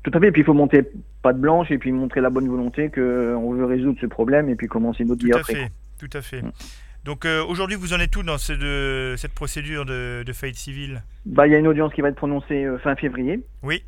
[0.03, 0.27] Tout à fait.
[0.27, 0.84] Et puis il faut monter
[1.21, 4.55] pas de blanche et puis montrer la bonne volonté qu'on veut résoudre ce problème et
[4.55, 5.53] puis commencer notre vie après.
[5.53, 6.41] Fait, tout à fait.
[6.41, 6.51] Mm.
[7.03, 11.01] Donc aujourd'hui, vous en êtes tout dans de, cette procédure de, de faillite civile?
[11.25, 13.39] Bah, il y a une audience qui va être prononcée fin février.
[13.63, 13.83] Oui.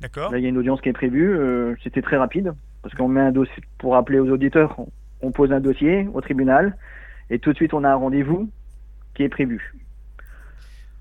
[0.00, 0.32] D'accord.
[0.32, 1.36] Là, il y a une audience qui est prévue.
[1.38, 4.74] euh, C'était très rapide parce qu'on met un dossier pour rappeler aux auditeurs.
[4.78, 4.88] On,
[5.22, 6.76] on pose un dossier au tribunal
[7.30, 8.50] et tout de suite on a un rendez-vous
[9.14, 9.72] qui est prévu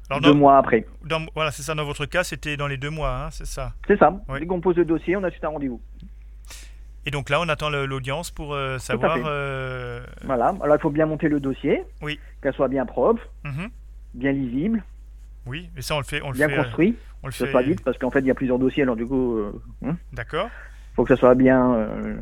[0.10, 0.86] Alors, deux dans- mois après.
[1.04, 1.74] dans- voilà, c'est ça.
[1.76, 3.74] Dans votre cas, c'était dans les deux mois, hein, c'est ça?
[3.88, 4.22] C'est ça.
[4.30, 4.40] Oui.
[4.40, 5.82] Dès qu'on pose le dossier, on a tout un rendez-vous.
[7.06, 9.18] Et donc là, on attend l'audience pour euh, savoir.
[9.26, 10.54] euh, Voilà.
[10.62, 11.84] Alors il faut bien monter le dossier.
[12.02, 12.20] Oui.
[12.42, 13.70] Qu'elle soit bien propre, mhm.
[14.16, 14.84] bien lisible,
[15.46, 16.22] Oui, et ça, on le fait.
[16.24, 16.98] On le bien fait, euh, construit.
[17.24, 17.50] on le fait.
[17.52, 18.84] soit vite parce qu'en fait il y a plusieurs dossiers.
[18.84, 20.50] Alors du coup, euh, hein, D'accord.
[20.96, 21.74] faut que ça soit bien.
[21.76, 22.16] euh,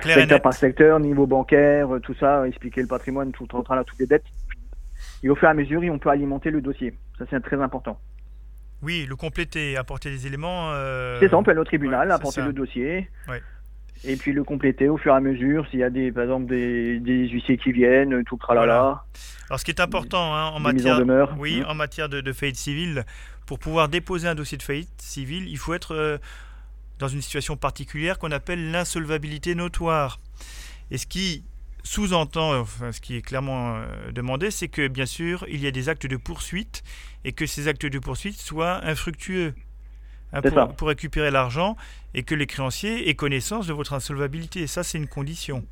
[0.00, 3.74] Clair et secteur par secteur, niveau bancaire, euh, tout ça, expliquer le patrimoine, tout rentre
[3.74, 4.24] là, toutes les dettes.
[5.22, 6.94] Et au fur et à mesure, on peut alimenter le dossier.
[7.18, 8.00] Ça, c'est très important.
[8.82, 10.70] Oui, le compléter, apporter des éléments.
[10.72, 13.08] euh, c'est ça, on peut aller au tribunal, ouais, apporter le dossier.
[13.28, 13.42] Ouais.
[14.04, 16.46] Et puis le compléter au fur et à mesure, s'il y a des, par exemple
[16.46, 19.02] des, des huissiers qui viennent, tout tralala,
[19.48, 21.64] Alors, ce qui est important hein, en mises en matière, oui, Mmh.
[21.70, 23.04] en matière de, de faillite civile,
[23.46, 26.18] pour pouvoir déposer un dossier de faillite civile, il faut être euh,
[27.00, 30.20] dans une situation particulière qu'on appelle l'insolvabilité notoire.
[30.92, 31.42] Et ce qui
[31.82, 35.70] sous-entend, enfin, ce qui est clairement euh, demandé, c'est que bien sûr, il y a
[35.72, 36.84] des actes de poursuite
[37.24, 39.54] et que ces actes de poursuite soient infructueux
[40.32, 40.40] hein,
[40.76, 41.76] pour, récupérer l'argent
[42.14, 44.60] et que les créanciers aient connaissance de votre insolvabilité.
[44.60, 45.64] Et ça, c'est une condition.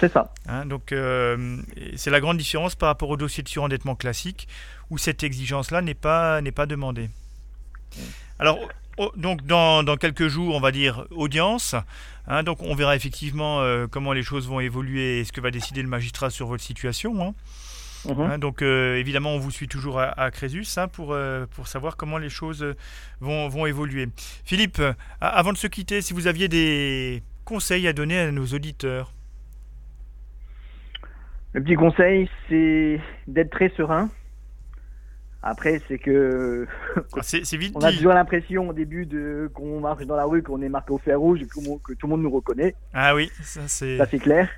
[0.00, 0.32] C'est ça.
[0.46, 1.58] Hein, donc, euh,
[1.96, 4.48] c'est la grande différence par rapport au dossier de surendettement classique
[4.88, 7.10] où cette exigence-là n'est pas, n'est pas demandée.
[8.38, 8.58] Alors,
[9.16, 11.74] donc dans, dans quelques jours, on va dire audience.
[12.26, 15.50] hein, donc, on verra effectivement euh, comment les choses vont évoluer et ce que va
[15.50, 17.22] décider le magistrat sur votre situation.
[17.22, 17.34] hein.
[18.06, 18.20] Mhm.
[18.20, 21.66] Hein, donc, euh, évidemment, on vous suit toujours à, à Crésus hein, pour, euh, pour
[21.66, 22.74] savoir comment les choses
[23.20, 24.08] vont, vont évoluer.
[24.44, 24.80] Philippe,
[25.20, 29.12] avant de se quitter, si vous aviez des conseils à donner à nos auditeurs.
[31.52, 34.08] Le petit conseil, c'est d'être très serein.
[35.42, 36.66] Après, c'est que
[37.16, 37.96] Ah, c'est vite on a dit.
[37.96, 41.18] toujours l'impression au début de qu'on marche dans la rue, qu'on est marqué au fer
[41.18, 42.74] rouge, et que tout le monde, que tout le monde nous reconnaît.
[42.92, 43.96] Ah oui, ça c'est.
[43.96, 44.48] Ça c'est clair.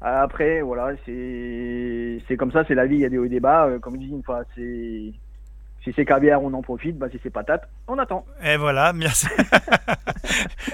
[0.00, 3.40] Après, voilà, c'est comme ça, c'est la vie, il y a des hauts et des
[3.40, 3.66] bas.
[3.66, 5.12] Euh, Comme je dis une fois, c'est
[5.86, 6.98] si c'est caviar, on en profite.
[6.98, 8.26] Bah, si c'est patate, on attend.
[8.44, 9.28] Et voilà, merci.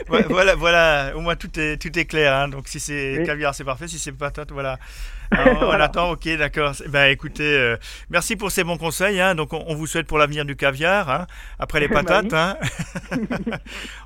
[0.09, 2.35] Voilà, voilà, au moins tout est, tout est clair.
[2.35, 2.48] hein.
[2.48, 3.27] Donc si c'est Oui.
[3.27, 3.88] caviar, c'est parfait.
[3.88, 4.79] Si c'est patate, voilà.
[5.33, 6.72] Alors, On attend, ok, d'accord.
[6.88, 7.77] Ben écoutez, euh,
[8.11, 9.20] merci pour ces bons conseils.
[9.20, 9.35] hein.
[9.35, 11.27] Donc on, on vous souhaite pour l'avenir du caviar, hein,
[11.59, 12.33] après les Bah patates.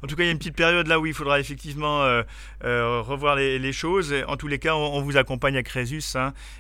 [0.02, 2.22] en tout cas, il y a une petite période là où il faudra effectivement euh,
[2.64, 4.12] euh, revoir les, les choses.
[4.28, 6.02] En tous les cas, on, on vous accompagne à Crésus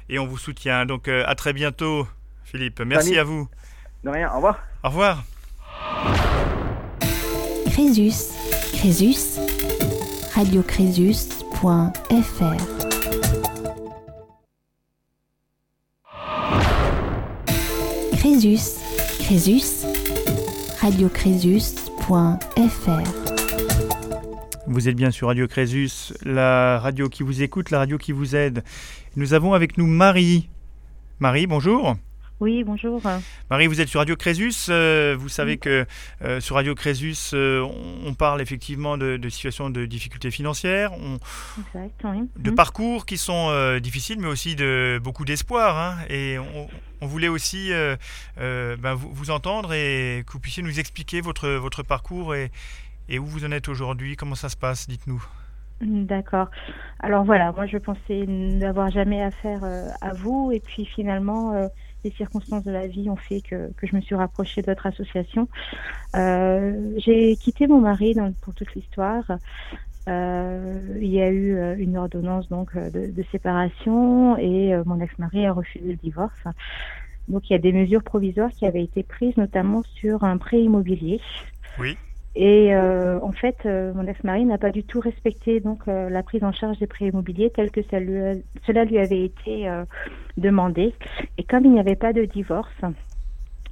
[0.08, 0.86] et on vous soutient.
[0.86, 2.06] Donc à très bientôt,
[2.44, 2.80] Philippe.
[2.80, 3.20] Merci Salut.
[3.20, 3.48] à vous.
[4.04, 4.58] De rien, au revoir.
[4.84, 5.24] Au revoir.
[7.70, 8.12] Crésus,
[8.72, 9.38] Crésus,
[10.34, 12.56] radiocrésus.fr.
[18.12, 18.58] Crésus,
[19.18, 19.86] Crésus,
[20.80, 23.26] radiocrésus.fr.
[24.68, 28.34] Vous êtes bien sur Radio Crésus, la radio qui vous écoute, la radio qui vous
[28.34, 28.62] aide.
[29.16, 30.48] Nous avons avec nous Marie.
[31.18, 31.96] Marie, bonjour.
[32.38, 33.00] Oui, bonjour.
[33.48, 34.52] Marie, vous êtes sur Radio Crésus.
[34.68, 35.86] euh, vous savez que
[36.22, 40.92] euh, sur Radio Crésus, euh, on, on parle effectivement de, de situations de difficultés financières,
[40.92, 41.18] on-
[41.60, 42.28] Exact, oui.
[42.36, 42.54] de Mhm.
[42.56, 45.78] parcours qui sont difficiles, mais aussi de beaucoup d'espoir.
[45.78, 46.04] hein.
[46.10, 46.68] et on,
[47.00, 47.70] on voulait aussi
[48.36, 52.50] ben, vous, vous entendre et que vous puissiez nous expliquer votre, votre parcours et,
[53.08, 54.14] et où vous en êtes aujourd'hui.
[54.16, 55.24] Comment ça se passe Dites-nous.
[55.80, 56.48] D'accord.
[57.00, 59.60] Alors voilà, moi je pensais n'avoir jamais affaire
[60.02, 61.52] à vous et puis finalement
[62.06, 64.86] les circonstances de la vie ont fait que, que je me suis rapprochée de votre
[64.86, 65.48] association.
[66.14, 69.24] Euh, J'ai quitté mon mari dans- pour toute l'histoire.
[70.08, 75.46] Euh, il y a eu euh, une ordonnance donc de, de séparation et mon ex-mari
[75.46, 76.44] a refusé le divorce.
[77.26, 80.60] Donc il y a des mesures provisoires qui avaient été prises notamment sur un prêt
[80.62, 81.20] immobilier.
[81.78, 81.98] Oui.
[82.38, 86.22] Et euh, en fait, euh, mon ex-mari n'a pas du tout respecté donc euh, la
[86.22, 89.86] prise en charge des prêts immobiliers tel que cela lui avait été euh,
[90.36, 90.94] demandé.
[91.38, 92.68] Et comme il n'y avait pas de divorce,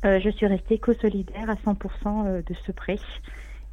[0.06, 1.76] euh, je suis restée co-solidaire à 100%
[2.26, 2.96] euh, de ce prêt.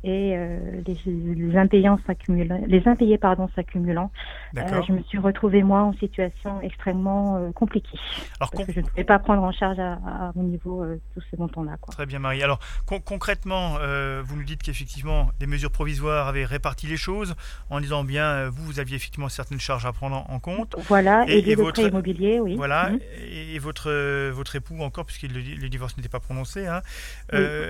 [0.03, 0.97] Et euh, les,
[1.35, 4.11] les impayants s'accumulant, les impayés pardon s'accumulant,
[4.57, 7.99] euh, je me suis retrouvée moi en situation extrêmement euh, compliquée
[8.39, 10.83] Alors, parce con- que je ne pouvais pas prendre en charge à, à mon niveau
[10.83, 11.77] euh, tout ce montants-là.
[11.79, 11.93] Quoi.
[11.93, 12.41] Très bien, Marie.
[12.41, 13.75] Alors, con- concrètement,
[14.23, 17.35] vous nous dites qu'effectivement, des mesures provisoires avaient réparti les choses
[17.69, 20.75] en disant bien, vous, vous aviez effectivement certaines charges à prendre en, en compte.
[20.87, 22.55] Voilà, Et- et, et le votre- immobilier, oui.
[22.55, 22.89] Voilà.
[22.89, 22.99] Mhm.
[23.29, 23.91] Et, et votre,
[24.31, 26.81] votre époux encore, puisque le, le divorce n'était pas prononcé, hein,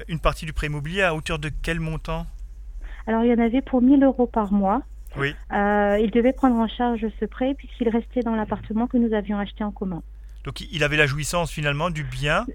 [0.08, 2.21] une partie du prêt immobilier à hauteur de quel montant
[3.08, 4.82] Alors, il y en avait pour 1000 euros par mois.
[5.18, 5.36] Oui.
[5.52, 9.38] Euh, il devait prendre en charge ce prêt puisqu'il restait dans l'appartement que nous avions
[9.38, 10.02] acheté en commun.
[10.44, 12.46] Donc il avait la jouissance finalement du bien.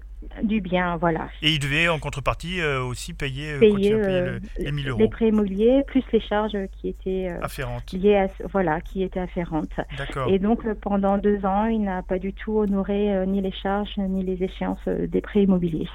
[0.43, 1.29] Du bien, voilà.
[1.41, 4.99] Et il devait en contrepartie euh, aussi payer, euh, payer, euh, les 1000 euros.
[4.99, 7.93] Les prêts immobiliers plus les charges qui étaient afférentes.
[7.93, 9.79] Liées à, voilà, qui étaient afférentes.
[9.97, 10.29] D'accord.
[10.29, 14.23] Et donc pendant deux ans, il n'a pas du tout honoré ni les charges ni
[14.23, 15.87] les échéances des prêts immobiliers.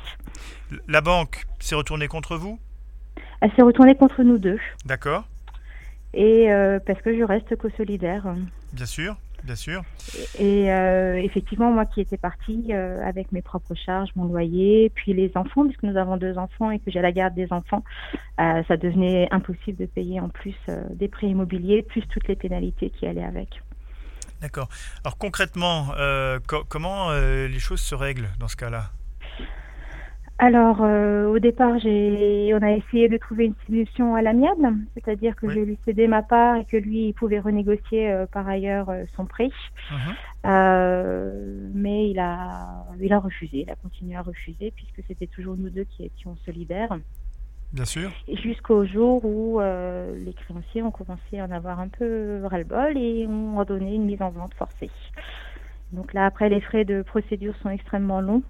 [0.88, 2.58] La banque s'est retournée contre vous?
[3.42, 4.58] Elle s'est retournée contre nous deux.
[4.86, 5.24] D'accord.
[6.14, 6.48] Et
[6.86, 8.24] parce que je reste co-solidaire.
[8.72, 9.16] Bien sûr.
[9.44, 9.82] Bien sûr.
[10.38, 15.14] Et euh, effectivement, moi qui étais partie euh, avec mes propres charges, mon loyer, puis
[15.14, 17.82] les enfants, puisque nous avons deux enfants et que j'ai la garde des enfants,
[18.40, 20.54] euh, ça devenait impossible de payer en plus
[20.90, 23.60] des prêts immobiliers, plus toutes les pénalités qui allaient avec.
[24.40, 24.68] D'accord.
[25.04, 25.88] Alors concrètement,
[26.68, 28.90] comment les choses se règlent dans ce cas-là?
[30.38, 35.36] Alors, euh, au départ, j'ai, on a essayé de trouver une solution à l'amiable, c'est-à-dire
[35.36, 38.90] que je lui cédé ma part et que lui, il pouvait renégocier euh, par ailleurs
[38.90, 39.52] euh, son prix.
[39.90, 41.70] Mhm.
[41.74, 45.70] mais il a, il a refusé, il a continué à refuser puisque c'était toujours nous
[45.70, 46.98] deux qui étions solidaires.
[47.72, 48.10] Bien sûr.
[48.42, 53.58] Jusqu'au jour où les créanciers ont commencé à en avoir un peu ras-le-bol et ont
[53.58, 54.90] ordonné une mise en vente forcée.
[55.92, 58.42] Donc là, après, les frais de procédure sont extrêmement longs.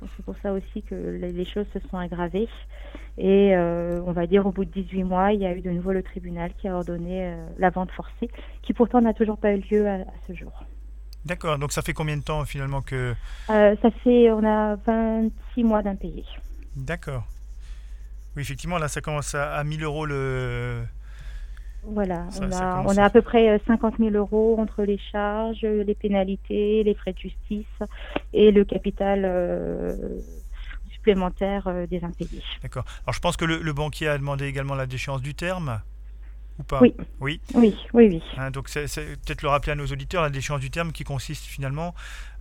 [0.00, 2.48] C'est pour ça aussi que les choses se sont aggravées.
[3.18, 5.70] Et euh, on va dire au bout de 18 mois, il y a eu de
[5.70, 8.30] nouveau le tribunal qui a ordonné euh, la vente forcée,
[8.62, 10.52] qui pourtant n'a toujours pas eu lieu à, ce jour.
[11.24, 13.14] D'accord, donc ça fait combien de temps finalement que...
[13.50, 16.24] Euh, ça fait, on a 26 mois d'impayé.
[16.76, 17.24] D'accord.
[18.36, 20.84] Oui, effectivement, là, ça commence à, à 1000 euros le,
[21.88, 25.62] voilà, on, a, on a à peu près 50 euh, 000 euros entre les charges,
[25.62, 27.88] les pénalités, les frais de justice
[28.32, 29.94] et le capital euh,
[30.92, 32.42] supplémentaire euh, des impayés.
[32.62, 32.84] D'accord.
[33.04, 35.80] Alors je pense que le, banquier a demandé également la déchéance du terme
[36.58, 36.80] ou pas?
[36.80, 36.94] Oui.
[37.20, 38.22] Oui, oui, oui.
[38.36, 41.44] Hein, donc c'est peut-être le rappeler à nos auditeurs, la déchéance du terme qui consiste
[41.44, 41.94] finalement,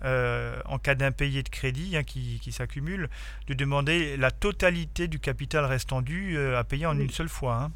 [0.03, 3.09] en cas d'impayé de crédit hein, qui, qui s'accumule,
[3.47, 7.61] de demander la totalité du capital restant dû à payer en une seule fois.
[7.61, 7.71] Hein.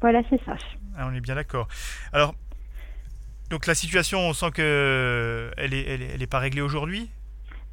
[0.00, 0.56] Voilà, c'est ça.
[0.96, 1.68] Ah, on est bien d'accord.
[2.12, 2.34] Alors,
[3.50, 7.10] donc la situation, on sent que elle est, elle est, pas réglée aujourd'hui?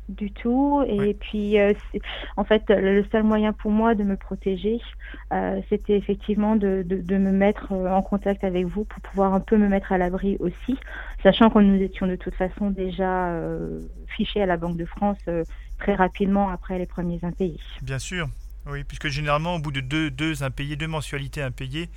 [0.09, 0.83] Du tout.
[0.87, 1.73] Et puis, euh,
[2.35, 4.81] en fait, le seul moyen pour moi de me protéger,
[5.31, 9.39] euh, c'était effectivement de, de, me mettre euh, en contact avec vous pour pouvoir un
[9.39, 10.77] peu me mettre à l'abri aussi,
[11.23, 13.31] sachant que nous étions de toute façon déjà
[14.07, 15.19] fichés à la Banque de France
[15.79, 17.59] très rapidement après les premiers impayés.
[17.81, 18.27] Bien sûr.
[18.67, 21.89] Oui, puisque généralement, au bout de deux, deux impayés, deux mensualités impayées,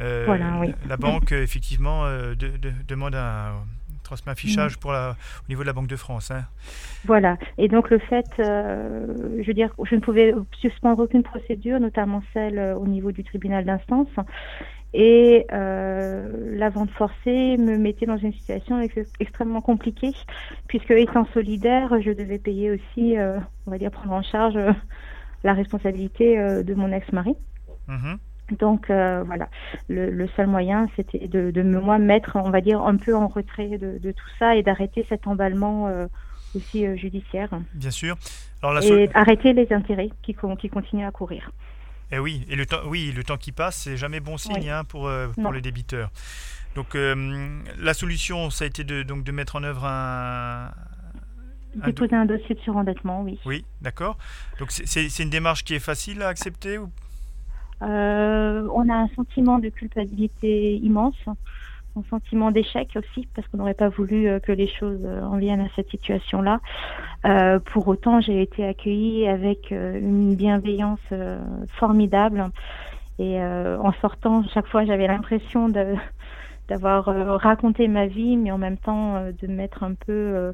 [0.00, 2.34] euh, la banque, effectivement, euh,
[2.86, 3.52] demande un,
[4.02, 4.80] transmet un fichage mm.
[4.80, 6.30] pour la, au niveau de la Banque de France.
[6.30, 6.44] Hein.
[7.04, 7.36] Voilà.
[7.58, 9.06] Et donc, le fait, euh,
[9.40, 13.64] je veux dire, je ne pouvais suspendre aucune procédure, notamment celle au niveau du tribunal
[13.64, 14.08] d'instance.
[14.94, 18.80] Et la vente forcée me mettait dans une situation
[19.20, 20.12] extrêmement compliquée,
[20.68, 23.16] puisque étant solidaire, je devais payer aussi,
[23.66, 24.58] on va dire, prendre en charge
[25.46, 27.34] la responsabilité euh, de mon ex-mari.
[27.88, 28.18] Mhm.
[28.52, 29.48] Donc euh, voilà,
[29.88, 34.12] le, seul moyen, c'était de, moi mettre, on va dire, un peu en retrait de,
[34.12, 36.06] tout ça et d'arrêter cet emballement euh,
[36.54, 37.50] aussi judiciaire.
[37.74, 38.16] Bien sûr.
[38.62, 41.50] Alors, et arrêter les intérêts qui, qui continuent à courir.
[42.12, 44.70] Et eh oui, et le temps, oui, le temps qui passe, c'est jamais bon signe
[44.70, 45.10] hein, pour,
[45.42, 46.10] pour les débiteurs.
[46.76, 50.70] Donc la solution, ça a été de, donc, de mettre en œuvre un,
[51.84, 53.38] Déposer un, dossier de surendettement, oui.
[53.44, 54.16] Oui, d'accord.
[54.58, 56.90] Donc c'est une démarche qui est facile à accepter ou...
[57.82, 61.16] Euh, on a un sentiment de culpabilité immense,
[61.96, 65.36] un sentiment d'échec aussi, parce qu'on n'aurait pas voulu euh, que les choses euh, en
[65.36, 66.60] viennent à cette situation-là.
[67.72, 71.00] pour autant, j'ai été accueillie avec une bienveillance
[71.78, 72.50] formidable.
[73.18, 75.68] Et en sortant, chaque fois, j'avais l'impression
[76.68, 77.06] d'avoir
[77.40, 80.52] raconté ma vie, mais en même temps de mettre un peu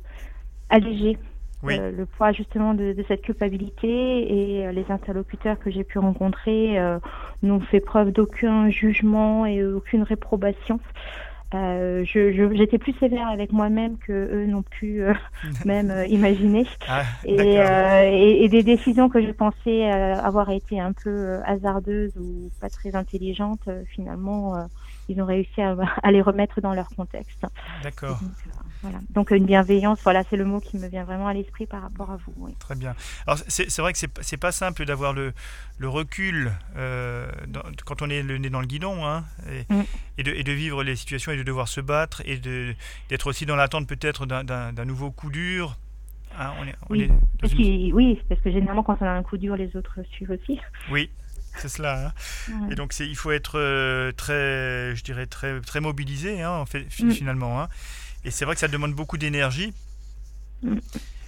[1.64, 6.79] euh, le poids justement de, cette culpabilité et euh, les interlocuteurs que j'ai pu rencontrer
[6.79, 6.98] euh,
[7.42, 10.81] n'ont fait preuve d'aucun jugement et aucune réprobation.
[11.53, 15.03] j'étais plus sévère avec moi-même que eux n'ont pu
[15.64, 22.16] même imaginer ah, et, et, des décisions que je pensais avoir été un peu hasardeuses
[22.16, 24.66] ou pas très intelligentes finalement
[25.09, 27.44] ils ont réussi à, à, les remettre dans leur contexte.
[27.83, 28.18] D'accord.
[29.11, 32.11] Donc une bienveillance, voilà, c'est le mot qui me vient vraiment à l'esprit par rapport
[32.11, 32.51] à vous.
[32.59, 32.95] Très bien.
[33.26, 35.33] Alors c'est vrai que c'est pas simple d'avoir le,
[35.78, 37.26] le, recul euh,
[37.85, 39.83] quand on est le nez dans le guidon, hein, et, mm.
[40.18, 42.39] et, de, et, de, vivre les situations et de devoir se battre et
[43.09, 45.78] d'être aussi dans l'attente peut-être d'un nouveau coup dur.
[46.39, 47.11] Hein, on est,
[47.55, 47.93] oui.
[47.93, 50.59] oui, parce que généralement quand on a un coup dur, les autres suivent aussi.
[50.91, 51.11] Oui,
[51.57, 52.12] c'est cela.
[52.49, 52.68] Hein.
[52.70, 56.87] Et donc il faut être euh, très, je dirais très très mobilisé, hein, en fait,
[57.01, 57.11] mm.
[57.11, 57.61] finalement.
[57.61, 57.68] Hein.
[58.25, 59.75] Et c'est vrai que ça demande beaucoup d'énergie.
[60.62, 60.79] Mm.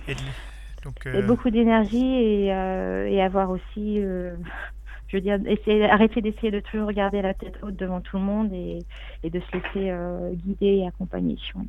[0.09, 4.01] Et, beaucoup d'énergie et, et, avoir aussi
[5.09, 8.23] je veux dire, essayer, arrêter d'essayer de toujours regarder la tête haute devant tout le
[8.23, 8.81] monde et,
[9.23, 11.39] et de se laisser guider et accompagner.
[11.55, 11.69] Oui.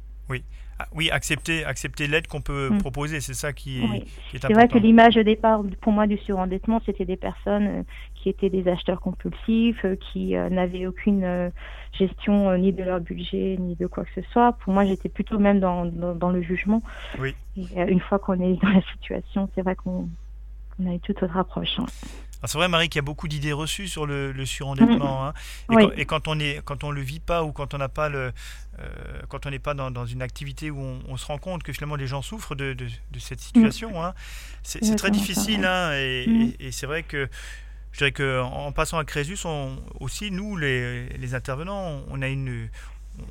[0.78, 2.80] Ah, oui, accepter, accepter l'aide qu'on peut mm.
[2.80, 4.04] proposer, c'est ça qui est, important.
[4.32, 7.84] C'est vrai que l'image au départ, pour moi, du surendettement, c'était des personnes euh,
[8.16, 11.52] qui étaient des acheteurs compulsifs, euh, qui euh, n'avaient aucune
[11.98, 14.52] gestion ni de leur budget, ni de quoi que ce soit.
[14.64, 16.82] Pour moi, j'étais plutôt même dans, dans, le jugement.
[17.20, 17.34] Oui.
[17.56, 20.10] une fois qu'on est dans la situation, c'est vrai qu'on
[20.86, 21.80] a une toute autre approche.
[21.80, 21.86] Hein.
[22.48, 25.28] C'est vrai, Marie, qu'il y a beaucoup d'idées reçues sur le, surendettement.
[25.28, 25.34] Hein.
[25.98, 28.32] Et, quand, on est, quand on le vit pas ou quand on n'a pas le,
[28.80, 28.88] euh,
[29.30, 32.08] quand on n'est pas dans, une activité où on, se rend compte que finalement les
[32.08, 32.76] gens souffrent de,
[33.20, 34.14] cette situation, hein.
[34.64, 35.66] c'est très difficile.
[35.66, 36.52] Hein, mm.
[36.60, 37.30] et, c'est vrai que
[37.91, 42.70] je dirais qu'en passant à Crésus, on, aussi nous, les, les intervenants, on a une,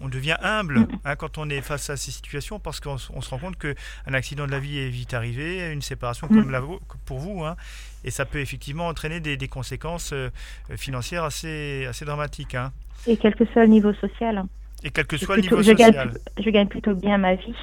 [0.00, 3.38] on devient humble hein, quand on est face à ces situations parce qu'on se rend
[3.38, 6.50] compte qu'un accident de la vie est vite arrivé, une séparation comme mm.
[6.50, 6.62] la,
[7.04, 7.56] pour vous, hein,
[8.04, 10.30] et ça peut effectivement entraîner des, conséquences euh,
[10.76, 12.54] financières assez, assez dramatiques.
[12.54, 12.72] Hein.
[13.06, 14.44] Et quel que soit le niveau social.
[14.82, 15.92] Et quel que soit le niveau je social.
[15.92, 17.54] Gagne, je gagne plutôt bien ma vie,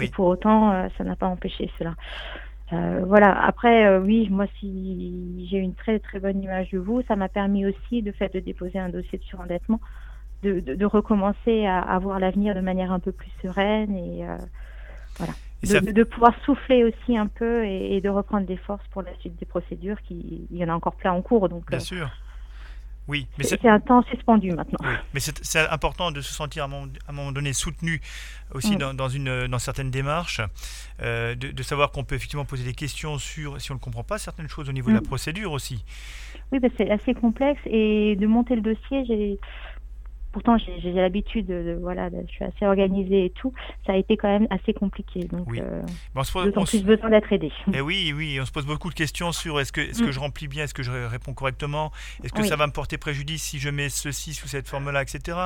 [0.00, 1.94] et pour autant, euh, ça n'a pas empêché cela.
[2.72, 3.44] Euh, voilà.
[3.44, 7.66] Après, oui, moi, si j'ai une très très bonne image de vous, ça m'a permis
[7.66, 9.80] aussi de fait de déposer un dossier de surendettement
[10.42, 14.36] de, recommencer à, à voir l'avenir de manière un peu plus sereine et euh,
[15.18, 15.32] voilà.
[15.92, 19.46] de, pouvoir souffler aussi un peu et, de reprendre des forces pour la suite des
[19.46, 20.00] procédures.
[20.02, 21.48] Qui, il y en a encore plein en cours.
[21.48, 22.10] Donc, Bien euh, sûr.
[23.08, 24.78] Oui, mais c'est un temps suspendu maintenant.
[25.12, 28.00] mais c'est important de se sentir à un moment, donné soutenu
[28.54, 28.92] aussi mm.
[28.94, 30.40] dans, une, dans certaines démarches,
[31.02, 34.18] euh, de, savoir qu'on peut effectivement poser des questions sur, si on ne comprend pas
[34.18, 35.06] certaines choses au niveau de la mm.
[35.06, 35.84] procédure aussi.
[36.52, 39.40] Oui, c'est assez complexe et de monter le dossier, j'ai
[40.32, 43.52] pourtant j'ai l'habitude de, voilà je suis assez organisée et tout.
[43.86, 45.24] Ça a été quand même assez compliqué.
[45.24, 45.60] Donc oui.
[45.60, 45.82] euh,
[46.14, 47.46] on se pose, plus besoin d'être aidé.
[47.46, 50.08] Et eh oui oui on se pose beaucoup de questions sur est-ce que est-ce que
[50.08, 50.12] mm.
[50.12, 51.92] je remplis bien est-ce que je réponds correctement
[52.24, 55.02] est-ce que ça va me porter préjudice si je mets ceci sous cette forme là
[55.02, 55.38] etc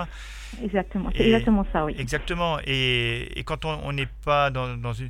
[0.63, 1.95] exactement c'est exactement ça oui.
[1.99, 2.59] exactement.
[2.67, 5.09] Et, et quand on n'est pas dans, dans, une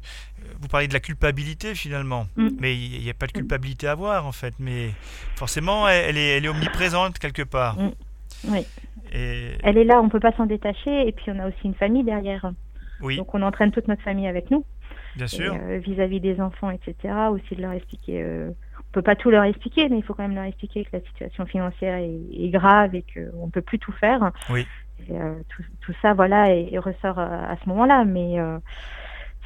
[0.60, 2.26] vous parlez de la culpabilité finalement.
[2.36, 2.48] Mm.
[2.58, 4.54] mais il n'y a pas de culpabilité à avoir en fait.
[4.58, 4.90] Mais
[5.34, 7.78] forcément elle, est, elle est omniprésente quelque part.
[7.78, 7.92] Mm.
[8.48, 8.66] oui
[9.12, 11.08] elle est là, on ne peut pas s'en détacher.
[11.08, 12.50] Et puis on a aussi une famille derrière.
[13.00, 13.16] Oui.
[13.16, 14.64] Donc on entraîne toute notre famille avec nous.
[15.16, 15.54] Bien sûr.
[15.54, 17.14] Euh, vis-à-vis des enfants, etc.
[17.30, 18.22] Aussi de leur expliquer.
[18.22, 20.90] Euh, on peut pas tout leur expliquer, mais il faut quand même leur expliquer que
[20.92, 24.30] la situation financière est, grave et qu'on ne peut plus tout faire.
[24.50, 24.66] Oui.
[25.10, 25.34] Euh,
[25.80, 28.04] tout, ça, voilà, et, ressort à ce moment-là.
[28.04, 28.36] Mais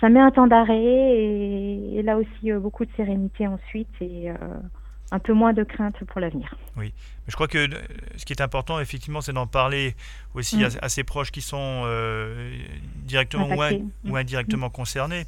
[0.00, 3.90] ça met un temps d'arrêt et, et, là aussi beaucoup de sérénité ensuite.
[4.00, 4.30] Et
[5.10, 6.54] un peu moins de crainte pour l'avenir.
[6.76, 6.92] Oui,
[7.28, 7.78] je crois que euh,
[8.16, 9.94] ce qui est important, effectivement, c'est d'en parler
[10.34, 10.68] aussi mm.
[10.80, 12.52] à, ses proches qui sont euh,
[13.04, 13.48] directement
[14.04, 14.72] ou, indirectement mm.
[14.72, 15.26] concernés.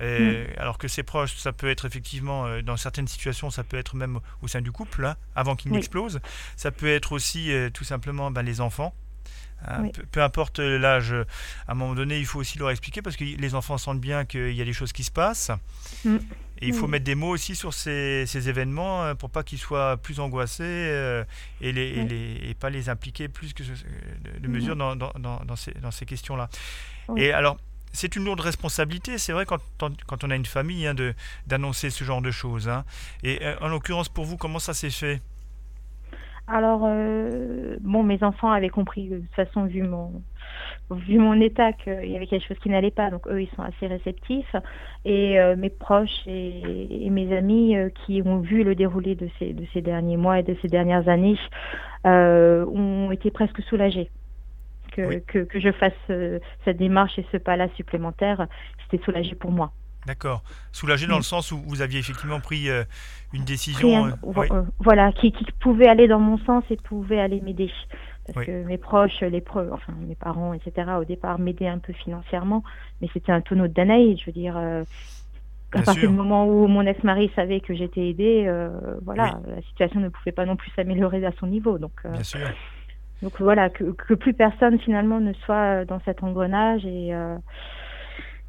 [0.00, 0.58] Euh, mm.
[0.58, 4.20] Alors que ses proches, ça peut être effectivement, dans certaines situations, ça peut être même
[4.42, 6.20] au sein du couple, hein, avant qu'il n'explose.
[6.56, 8.94] Ça peut être aussi tout simplement ben, les enfants.
[9.66, 13.24] Hein, peu, importe l'âge, à un moment donné, il faut aussi leur expliquer parce que
[13.24, 15.50] les enfants sentent bien qu'il y a des choses qui se passent.
[16.62, 19.96] Et il faut mettre des mots aussi sur ces, événements euh, pour pas qu'ils soient
[19.96, 21.24] plus angoissés euh,
[21.62, 25.90] et, les, et, pas les impliquer plus que de, mesures dans, dans, dans, ces, dans
[25.90, 26.50] ces questions-là.
[27.16, 27.56] Et alors,
[27.92, 30.94] c'est une lourde responsabilité, c'est vrai, quand, quand, on a une famille, hein,
[31.46, 32.68] d'annoncer ce genre de choses.
[32.68, 32.84] Hein.
[33.22, 35.20] Et euh, en l'occurrence, pour vous, comment ça s'est fait?
[36.50, 40.22] Alors, euh, bon, mes enfants avaient compris de toute façon, vu mon,
[40.90, 43.08] vu mon état, qu'il y avait quelque chose qui n'allait pas.
[43.10, 44.56] Donc, eux, ils sont assez réceptifs.
[45.04, 49.52] Et euh, mes proches et, mes amis euh, qui ont vu le déroulé de ces,
[49.52, 51.38] de ces derniers mois et de ces dernières années
[52.04, 54.10] ont été presque soulagés.
[54.92, 55.92] Que, que, que, je fasse
[56.64, 58.48] cette démarche et ce pas-là supplémentaire,
[58.82, 59.70] c'était soulagé pour moi.
[60.06, 60.42] D'accord.
[60.72, 62.84] Soulagé dans le sens où vous aviez effectivement pris euh,
[63.32, 64.06] une décision.
[64.06, 64.10] Euh,
[64.50, 67.70] euh, voilà, qui, pouvait aller dans mon sens et pouvait aller m'aider.
[68.26, 72.62] Parce que mes proches, les enfin mes parents, etc., au départ m'aidaient un peu financièrement,
[73.00, 74.16] mais c'était un tonneau de Danaï.
[74.16, 78.48] Je veux dire, à partir du moment où mon ex-mari savait que j'étais aidée,
[79.02, 81.78] voilà, la situation ne pouvait pas non plus s'améliorer à son niveau.
[81.78, 82.40] Donc, Bien sûr.
[83.20, 87.12] donc voilà, que, que, plus personne finalement ne soit dans cet engrenage et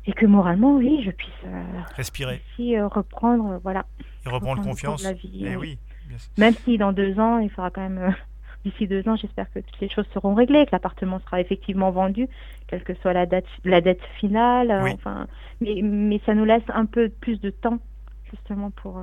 [0.06, 1.64] et que moralement, oui, je puisse euh,
[1.96, 3.86] respirer, aussi, euh, reprendre, euh, voilà,
[4.26, 5.04] et reprendre, confiance.
[5.04, 5.78] La vie, Mais oui.
[6.38, 8.16] Même si dans deux ans, il faudra quand même,
[8.66, 12.28] d'ici deux ans, j'espère que toutes les choses seront réglées, que l'appartement sera effectivement vendu,
[12.68, 14.72] quelle que soit la date, la dette finale.
[14.72, 15.28] Enfin,
[15.62, 17.80] mais, mais ça nous laisse un peu plus de temps
[18.30, 19.02] justement pour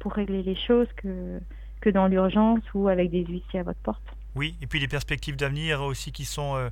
[0.00, 1.40] pour régler les choses que
[1.80, 4.02] que dans l'urgence ou avec des huissiers à votre porte.
[4.34, 6.68] Oui, et puis les perspectives d'avenir aussi qui sont euh,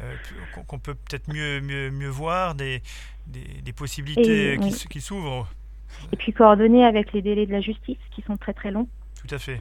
[0.00, 0.14] euh,
[0.66, 2.82] qu'on peut peut-être mieux, mieux, mieux voir, des,
[3.26, 5.48] des, possibilités qui, qui s'ouvrent.
[6.12, 8.88] Et puis coordonner avec les délais de la justice qui sont très très longs.
[9.20, 9.60] Tout à fait.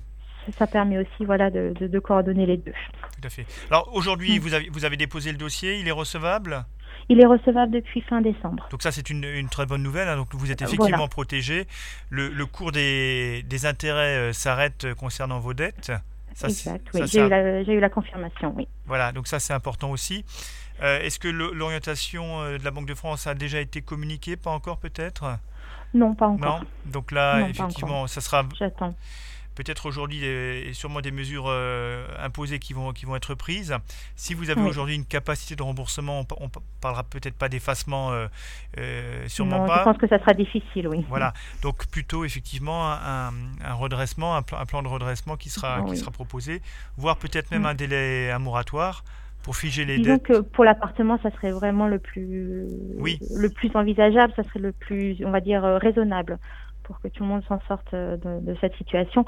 [0.57, 2.73] Ça permet aussi voilà, de, de, coordonner les deux.
[3.21, 3.45] Tout à fait.
[3.69, 4.41] Alors aujourd'hui, mm.
[4.41, 6.65] vous, avez, vous avez déposé le dossier, il est recevable?
[7.09, 8.67] Il est recevable depuis fin décembre.
[8.71, 10.07] Donc ça, c'est une, une, très bonne nouvelle.
[10.07, 10.15] Hein.
[10.17, 11.67] Donc vous êtes effectivement protégé.
[12.09, 15.91] Le, le, cours des, des intérêts euh, s'arrête concernant vos dettes.
[16.35, 17.01] Ça, exact, oui.
[17.05, 18.67] J'ai eu, eu, la confirmation, oui.
[18.85, 20.25] Voilà, donc ça c'est important aussi.
[20.81, 24.35] Euh, est-ce que l'orientation euh, de la Banque de France a déjà été communiquée?
[24.35, 25.37] Pas encore peut-être?
[25.93, 26.59] Non, pas encore.
[26.61, 26.67] Non?
[26.85, 28.45] Donc là, effectivement, ça sera...
[28.57, 28.95] J'attends
[29.55, 33.75] peut-être aujourd'hui et sûrement des mesures euh, imposées qui vont, qui vont être prises.
[34.15, 36.49] Si vous avez aujourd'hui une capacité de remboursement, on, ne
[36.81, 38.27] parlera peut-être pas d'effacement, euh,
[38.77, 39.79] euh, sûrement pas.
[39.79, 41.05] Je pense que ça sera difficile, oui.
[41.09, 43.31] Voilà, donc plutôt effectivement un,
[43.73, 46.61] redressement, un plan, de redressement qui sera, qui sera proposé,
[46.97, 47.67] voire peut-être même mm.
[47.67, 49.03] un délai, un moratoire
[49.43, 52.65] pour figer les Disons que pour l'appartement, ça serait vraiment le plus,
[53.35, 56.39] le plus envisageable, ça serait le plus, on va dire, raisonnable
[56.83, 59.25] pour que tout le monde s'en sorte euh, de, cette situation.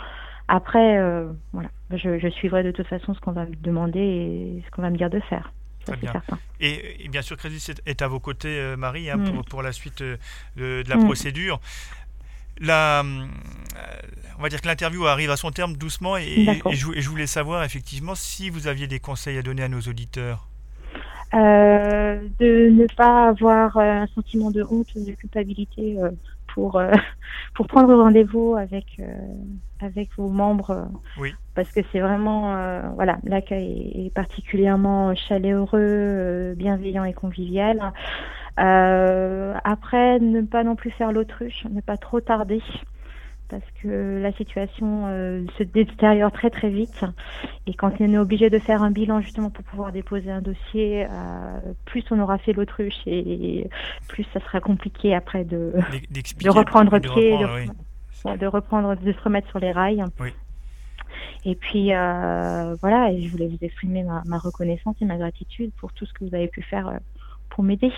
[0.47, 4.71] Après, euh, voilà, je, suivrai de toute façon ce qu'on va me demander et ce
[4.71, 5.51] qu'on va me dire de faire.
[5.85, 6.13] Très bien.
[6.59, 9.43] Et, bien sûr, Crédit est à vos côtés, euh, Marie, hein, mm.
[9.49, 11.05] pour, la suite de, la mm.
[11.05, 11.59] procédure.
[12.59, 13.03] La,
[14.37, 18.15] on va dire que l'interview arrive à son terme doucement et, je, voulais savoir effectivement
[18.15, 20.47] si vous aviez des conseils à donner à nos auditeurs.
[21.33, 25.97] De ne pas avoir un sentiment de honte, de culpabilité
[26.55, 26.91] pour, euh,
[27.53, 29.05] pour prendre rendez-vous avec, euh,
[29.79, 30.87] avec vos membres.
[31.19, 31.35] Oui.
[31.53, 37.93] Parce que c'est vraiment, euh, voilà, l'accueil est particulièrement chaleureux, bienveillant et convivial.
[38.57, 42.61] après, ne pas non plus faire l'autruche, ne pas trop tarder
[43.49, 47.05] parce que la situation euh, se détériore très très vite.
[47.67, 51.05] Et quand on est obligé de faire un bilan justement pour pouvoir déposer un dossier,
[51.05, 53.69] euh, plus on aura fait l'autruche et
[54.07, 55.73] plus ça sera compliqué après de,
[56.41, 60.03] de reprendre pied, de, reprendre, de se remettre sur les rails.
[61.45, 65.71] Et puis euh, voilà, et je voulais vous exprimer ma, ma, reconnaissance et ma gratitude
[65.77, 66.99] pour tout ce que vous avez pu faire
[67.49, 67.91] pour m'aider.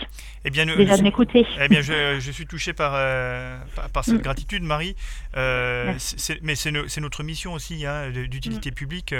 [0.45, 1.45] Eh bien, Déjà de m'écouter.
[1.59, 3.57] Eh bien, je, je, suis touché par, euh,
[3.91, 4.21] par, cette mm.
[4.21, 4.95] gratitude, Marie.
[5.35, 5.93] Euh,
[6.43, 8.73] mais c'est notre mission aussi, hein, d'utilité mm.
[8.73, 9.13] publique.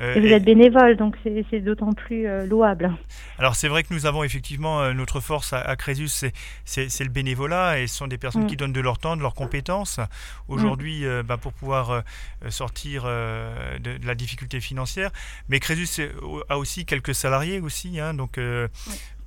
[0.00, 2.92] Euh, et vous êtes bénévole, donc c'est d'autant plus louable.
[3.38, 6.30] Alors, c'est vrai que nous avons effectivement notre force à, Crésus,
[6.64, 8.48] c'est le bénévolat, et ce sont des personnes mm.
[8.48, 10.00] qui donnent de leur temps, de leurs compétences.
[10.48, 12.02] Aujourd'hui, bah, pour pouvoir
[12.50, 15.10] sortir de, la difficulté financière.
[15.48, 15.88] Mais Crésus
[16.48, 18.38] a aussi quelques salariés aussi, hein, donc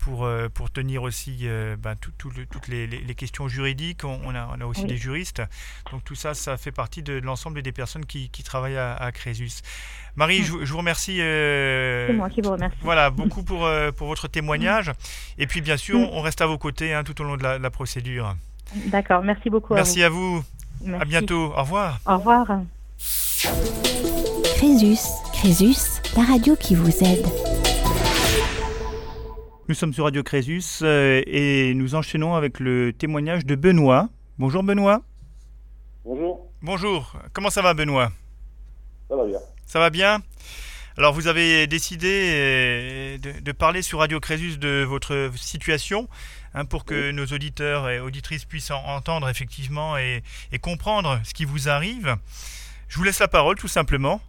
[0.01, 4.03] pour, euh, pour tenir aussi euh, ben, toutes les, les, questions juridiques.
[4.03, 5.41] On, a, on a, aussi des juristes.
[5.91, 9.61] Donc tout ça, ça fait partie de, l'ensemble des personnes qui, qui travaillent à, Crésus.
[10.15, 11.21] Marie, je, vous remercie.
[11.21, 12.77] Euh, C'est moi qui vous remercie.
[12.81, 14.91] Voilà, beaucoup pour, pour votre témoignage.
[15.37, 17.69] Et puis bien sûr, on reste à vos côtés hein, tout au long de la,
[17.69, 18.35] procédure.
[18.87, 19.73] D'accord, merci beaucoup.
[19.73, 20.43] Merci à vous.
[20.87, 21.53] À, à bientôt.
[21.55, 21.99] Au revoir.
[22.05, 22.47] Au revoir.
[24.57, 24.99] Crésus,
[25.33, 27.40] Crésus, la radio qui vous aide.
[29.71, 34.09] Nous sommes sur Radio Crésus euh, et nous enchaînons avec le témoignage de Benoît.
[34.37, 35.01] Bonjour Benoît.
[36.03, 36.51] Bonjour.
[36.61, 37.15] Bonjour.
[37.31, 38.11] Comment ça va Benoît?
[39.07, 39.39] Ça va bien.
[39.65, 40.21] Ça va bien?
[40.97, 46.09] Alors vous avez décidé euh, de, parler sur Radio Crésus de votre situation
[46.53, 50.21] hein, pour que nos auditeurs et auditrices puissent entendre effectivement et,
[50.61, 52.17] comprendre ce qui vous arrive.
[52.89, 54.19] Je vous laisse la parole tout simplement.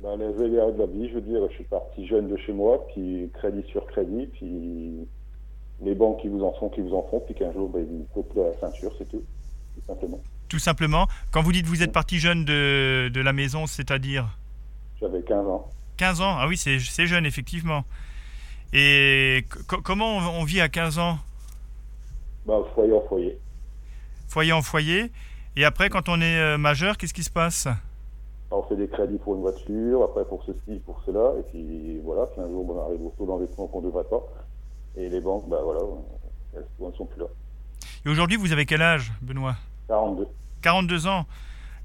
[0.00, 2.52] Ben, les aléas de la vie, je veux dire, je suis parti jeune de chez
[2.52, 5.08] moi, puis crédit sur crédit, puis
[5.82, 7.98] les banques qui vous en font, qui vous en font, puis qu'un jour, ben, ils
[7.98, 9.22] vous coupent la ceinture, c'est tout,
[9.74, 10.20] tout simplement.
[10.48, 11.06] Tout simplement.
[11.32, 14.36] Quand vous dites vous êtes parti jeune de, de la maison, c'est-à-dire?
[15.00, 15.70] J'avais 15 ans.
[15.96, 16.36] 15 ans?
[16.38, 17.84] Ah oui, c'est jeune, effectivement.
[18.72, 19.44] Et
[19.84, 21.18] comment on, vit à 15 ans?
[22.46, 23.38] Ben, Foyer en foyer.
[24.28, 25.10] Foyer en foyer.
[25.56, 27.68] Et après, quand on est euh, majeur, qu'est-ce qui se passe?
[28.50, 32.26] On fait des crédits pour une voiture, après pour ceci, pour cela, et puis voilà,
[32.26, 34.22] puis un jour on arrive au taux d'endettement qu'on ne devrait pas,
[34.96, 35.80] et les banques, bah voilà,
[36.54, 37.26] elles ne sont plus là.
[38.04, 39.56] Et aujourd'hui, vous avez quel âge, Benoît?
[39.88, 40.28] 42.
[40.62, 41.26] 42 ans.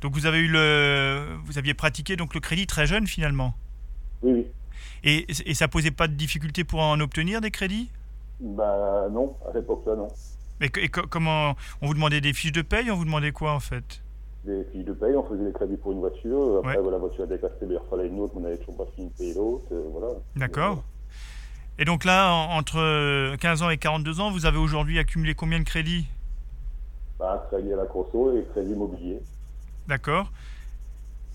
[0.02, 3.54] Donc vous avez eu le, vous aviez pratiqué donc le crédit très jeune finalement?
[4.24, 4.48] Oui, oui.
[5.04, 7.90] Et, et ça posait pas de difficulté pour en obtenir des crédits?
[8.40, 10.08] Bah non, à l'époque là non.
[10.60, 13.60] Mais et comment on vous demandait des fiches de paye, on vous demandait quoi en
[13.60, 14.02] fait?
[14.44, 16.60] Des fiches de paye, on faisait des crédits pour une voiture.
[16.60, 19.10] Après, voilà, la voiture a décassé, il fallait une autre, on n'avait toujours pas fini
[19.10, 19.66] de payer l'autre.
[19.72, 20.14] Euh, voilà.
[20.36, 20.84] D'accord.
[21.78, 25.64] Et donc là, entre 15 ans et 42 ans, vous avez aujourd'hui accumulé combien de
[25.64, 26.08] crédits?
[27.20, 29.20] Bah, Crédit à la Crosso et crédit immobilier.
[29.88, 30.32] D'accord.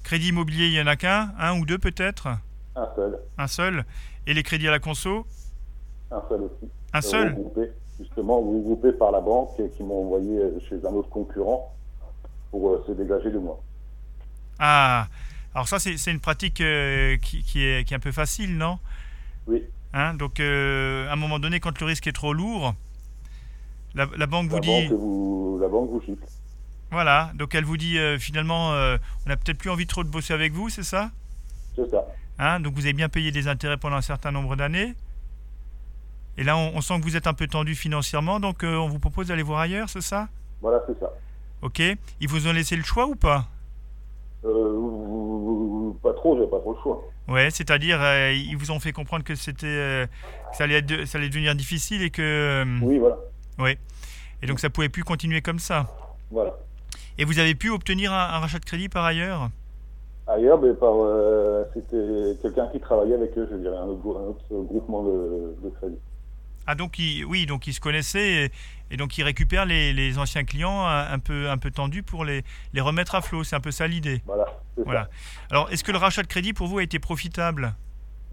[0.02, 2.28] Crédit immobilier, il n'y en a qu'un Un ou deux peut-être?
[2.74, 3.18] Un seul.
[3.38, 3.84] Un seul.
[4.26, 5.26] Et les crédits à la conso?
[6.10, 6.70] Un seul aussi.
[6.92, 11.75] Un seul regroupé, Justement, regroupé par la banque qui m'ont envoyé chez un autre concurrent
[12.50, 13.60] pour se dégager de moi.
[14.58, 15.08] Ah,
[15.54, 18.78] alors ça, c'est une pratique qui, qui, est, qui, est, un peu facile, non?
[19.46, 19.64] Oui.
[19.92, 22.74] Hein, donc, à un moment donné, quand le risque est trop lourd,
[23.94, 24.88] la, banque vous dit.
[24.88, 26.26] la banque vous chiffre.
[26.90, 30.52] Voilà, donc elle vous dit finalement, on n'a peut-être plus envie trop de bosser avec
[30.52, 31.10] vous, c'est ça?
[31.74, 32.04] C'est ça.
[32.38, 34.94] Hein, donc vous avez bien payé des intérêts pendant un certain nombre d'années.
[36.38, 39.28] Et là, on, sent que vous êtes un peu tendu financièrement, donc on vous propose
[39.28, 40.28] d'aller voir ailleurs, c'est ça?
[40.60, 41.10] Voilà, c'est ça.
[41.62, 41.80] Ok.
[42.20, 43.48] Ils vous ont laissé le choix ou pas?
[44.44, 47.02] Euh, Pas trop, j'ai pas trop le choix.
[47.28, 47.98] Ouais, c'est-à-dire,
[48.32, 50.06] ils vous ont fait comprendre que c'était,
[50.52, 52.64] ça allait, être, ça allait devenir difficile et que.
[52.82, 53.16] oui, voilà.
[53.58, 53.76] Oui.
[54.42, 55.88] Et donc ça pouvait plus continuer comme ça.
[56.30, 56.54] Voilà.
[57.18, 59.50] Et vous avez pu obtenir un, rachat de crédit par ailleurs?
[60.26, 60.94] Ailleurs, mais par,
[61.72, 65.70] c'était quelqu'un qui travaillait avec eux, je dirais, un autre, un autre groupement de, de,
[65.70, 65.98] crédit.
[66.66, 68.50] Ah donc il, oui, donc ils se connaissaient et,
[68.96, 72.80] donc ils récupèrent les, les, anciens clients un, peu, un peu tendus pour les, les
[72.80, 73.42] remettre à flot.
[73.42, 74.22] C'est un peu ça l'idée.
[74.26, 74.46] Voilà.
[74.84, 75.04] voilà.
[75.04, 75.10] Ça.
[75.50, 77.74] Alors est-ce que le rachat de crédit pour vous a été profitable?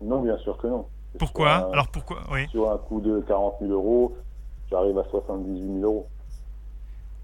[0.02, 0.86] Non, bien sûr que non.
[1.18, 1.70] Pourquoi?
[1.72, 2.24] Alors pourquoi?
[2.32, 2.48] Oui.
[2.50, 4.16] Sur un coût de 40 000 euros,
[4.70, 6.08] j'arrive à 78 000 euros.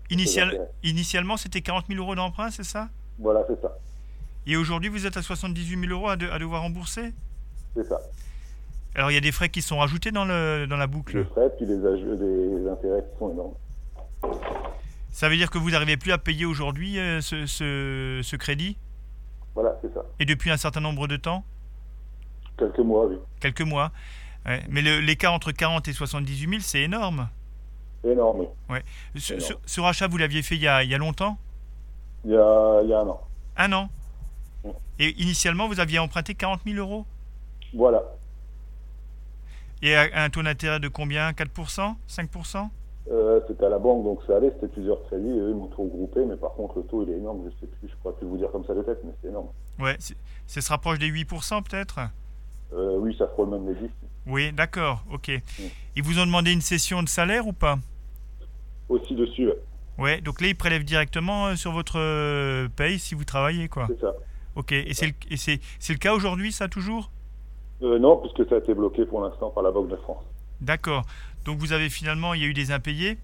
[0.10, 2.90] Initial, initialement, c'était 40 000 euros d'emprunt, c'est ça?
[3.20, 3.78] Voilà, c'est ça.
[4.48, 7.14] Et aujourd'hui, vous êtes à 78 000 euros à, à devoir rembourser?
[7.76, 8.00] C'est ça.
[8.96, 11.24] Alors, il y a des frais qui sont rajoutés dans, le, dans la boucle Les
[11.26, 13.54] frais, puis les, les intérêts qui sont énormes.
[15.12, 18.78] Ça veut dire que vous n'arrivez plus à payer aujourd'hui euh, ce, ce, ce, crédit?
[19.54, 20.04] Voilà, c'est ça.
[20.20, 21.44] Et depuis un certain nombre de temps?
[22.58, 23.18] Quelques mois, oui.
[23.40, 23.92] Quelques mois.
[24.46, 24.62] Ouais.
[24.70, 27.30] Mais l'écart entre 40 et 78 000, c'est énorme.
[28.04, 28.48] Énorme.
[28.70, 28.84] Ouais.
[29.16, 29.62] Ce, énorme.
[29.66, 31.38] Ce, rachat, vous l'aviez fait il y, a, il y a longtemps?
[32.26, 33.22] Il y a, il y a un an.
[33.58, 33.90] Un an?
[35.00, 37.06] Et initialement, vous aviez emprunté 40 000 euros?
[37.74, 38.04] Voilà.
[39.82, 41.32] Et un taux d'intérêt de combien?
[41.32, 42.70] 4% 5%
[43.12, 45.84] euh, C'était à la banque, donc ça allait, c'était plusieurs crédits, et eux m'ont tout
[45.84, 48.16] regroupé, mais par contre le taux il est énorme, je sais plus, je ne pourrais
[48.16, 49.48] plus vous dire comme ça de tête, mais c'est énorme.
[49.80, 49.98] Ouais,
[50.48, 52.00] ça se rapproche des 8% peut-être?
[52.74, 53.90] Euh, Oui, ça frôle même les 10.
[54.28, 55.30] Oui, d'accord, ok.
[55.30, 55.64] Mmh.
[55.96, 57.80] Ils vous ont demandé une cession de salaire ou pas?
[58.90, 59.60] Aussi dessus, ouais.
[59.98, 63.88] Ouais, donc là ils prélèvent directement sur votre paye si vous travaillez, quoi.
[63.88, 64.14] C'est ça.
[64.56, 67.12] Ok, et c'est le, le cas aujourd'hui, ça toujours?
[67.82, 70.24] Euh, non, puisque ça a été bloqué pour l'instant par la Banque de France.
[70.62, 71.04] D'accord.
[71.46, 73.18] Donc vous avez finalement, il y a eu des impayés?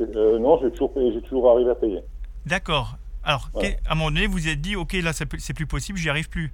[0.00, 2.00] Euh, Non, j'ai toujours, payé, toujours arrivé à payer.
[2.46, 2.96] D'accord.
[3.22, 6.10] Alors, à un moment donné, vous vous êtes dit, ok, là, c'est plus possible, j'y
[6.10, 6.52] arrive plus.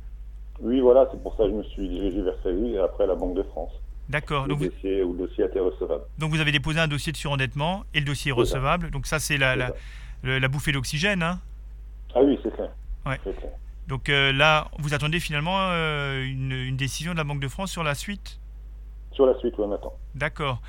[0.60, 3.14] Oui, voilà, c'est pour ça que je me suis dirigé vers Crédit et après la
[3.14, 3.72] Banque de France.
[4.08, 4.46] D'accord.
[4.46, 6.04] Le dossier, où le dossier a été recevable.
[6.18, 8.86] Donc vous avez déposé un dossier de surendettement et le dossier est recevable.
[8.86, 8.90] Ça.
[8.90, 9.72] Donc ça, c'est la, la,
[10.22, 11.22] la, la, bouffée d'oxygène.
[11.22, 11.38] Hein?
[12.14, 12.68] Ah oui, c'est ça.
[13.06, 13.18] Ouais.
[13.90, 17.72] Donc euh, là, vous attendez finalement euh, une, une, décision de la Banque de France
[17.72, 18.38] sur la suite?
[19.10, 19.92] Sur la suite, oui, on attend.
[20.14, 20.60] D'accord.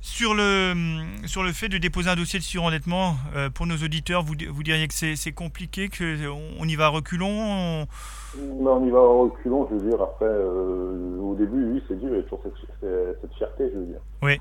[0.00, 0.74] Sur le,
[1.24, 4.62] sur le fait de déposer un dossier de surendettement, euh, pour nos auditeurs, vous, vous
[4.64, 7.86] diriez que c'est compliqué, qu'on on y va à reculons on...
[8.36, 10.02] Ben, on y va à reculons, je veux dire.
[10.02, 13.86] Après, au début, oui, c'est dur, il y a toujours cette, cette, fierté, je veux
[13.86, 14.00] dire.
[14.20, 14.40] Oui.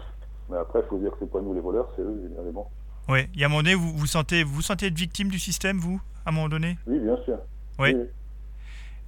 [0.50, 2.66] Mais après, il faut dire que c'est pas nous les voleurs, c'est eux, les bons.
[3.10, 5.40] Oui, il y a un moment donné, vous, vous, sentez, vous sentez être victime du
[5.40, 6.78] système, vous, à un moment donné?
[6.88, 7.38] Oui, bien sûr.
[7.80, 7.94] Oui.
[7.96, 8.06] oui.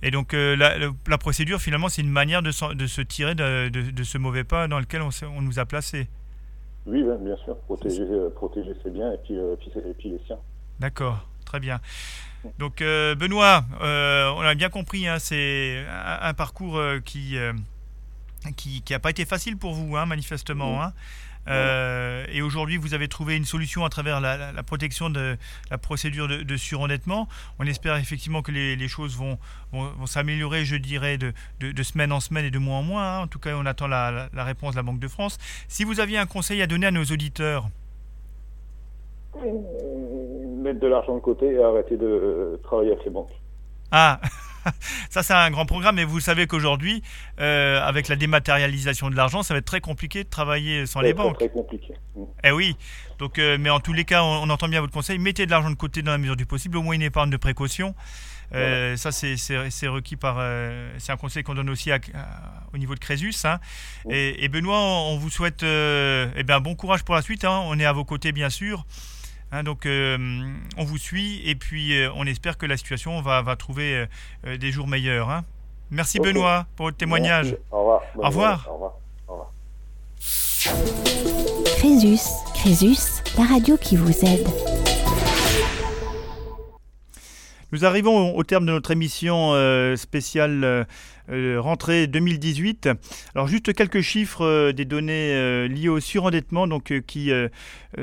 [0.01, 3.69] Et donc euh, la, la, procédure, finalement, c'est une manière de, de se tirer de,
[3.69, 6.07] de, de, ce mauvais pas dans lequel on, on nous a placés.
[6.85, 7.57] Oui, bien sûr.
[7.61, 10.37] Protéger, euh, protéger ses biens et puis, euh, puis, et puis les siens.
[10.79, 11.79] D'accord, très bien.
[12.59, 17.37] Donc Benoît, on a bien compris, hein, c'est un, un, parcours qui
[18.55, 20.77] qui n'a pas été facile pour vous, hein, manifestement.
[20.77, 20.81] Mmh.
[20.81, 20.93] Hein.
[21.47, 25.37] Euh, et aujourd'hui, vous avez trouvé une solution à travers la, la, la protection de
[25.69, 27.27] la procédure de, de, surendettement.
[27.59, 29.37] On espère effectivement que les, les choses vont,
[29.71, 32.83] vont, vont s'améliorer, je dirais, de, de, de, semaine en semaine et de mois en
[32.83, 33.03] mois.
[33.03, 33.19] Hein.
[33.21, 35.37] En tout cas, on attend la, la, réponse de la Banque de France.
[35.67, 37.69] Si vous aviez un conseil à donner à nos auditeurs
[40.63, 43.33] Mettre de l'argent de côté et arrêter de travailler avec les banques.
[43.91, 44.19] Ah
[45.09, 47.03] ça c'est un grand programme, mais vous savez qu'aujourd'hui,
[47.39, 51.13] euh, avec la dématérialisation de l'argent, ça va être très compliqué de travailler sans les
[51.13, 51.37] banques.
[51.37, 51.93] Très compliqué.
[52.43, 52.75] Eh oui.
[53.19, 55.19] Donc, euh, mais en tous les cas, on, on, entend bien votre conseil.
[55.19, 57.37] Mettez de l'argent de côté dans la mesure du possible, au moins une épargne de
[57.37, 57.95] précaution.
[58.53, 58.95] Euh.
[58.95, 60.37] Ça, c'est requis par.
[60.39, 63.33] Euh, c'est un conseil qu'on donne aussi à, à, au niveau de Crésus.
[63.45, 63.59] Hein.
[64.09, 67.45] Et, et, Benoît, on vous souhaite eh bien, bon courage pour la suite.
[67.45, 67.61] Hein.
[67.65, 68.85] On est à vos côtés, bien sûr.
[69.55, 70.17] Hein, donc euh,
[70.77, 74.05] on vous suit et puis euh, on espère que la situation va, va trouver
[74.45, 75.29] euh, des jours meilleurs.
[75.29, 75.45] Hein.
[75.91, 76.33] Merci okay.
[76.33, 77.51] Benoît pour votre témoignage.
[77.51, 77.61] Merci.
[77.71, 78.01] Au revoir.
[78.17, 78.67] Au revoir.
[78.69, 78.93] Au revoir.
[79.29, 79.51] Au revoir.
[81.77, 84.74] Crésus, Crésus, la radio qui vous aide.
[87.75, 90.63] Nous arrivons au, terme de notre émission euh, spéciale
[91.29, 92.87] euh, rentrée 2018.
[93.35, 97.33] Alors juste quelques chiffres des données liées au surendettement, donc qui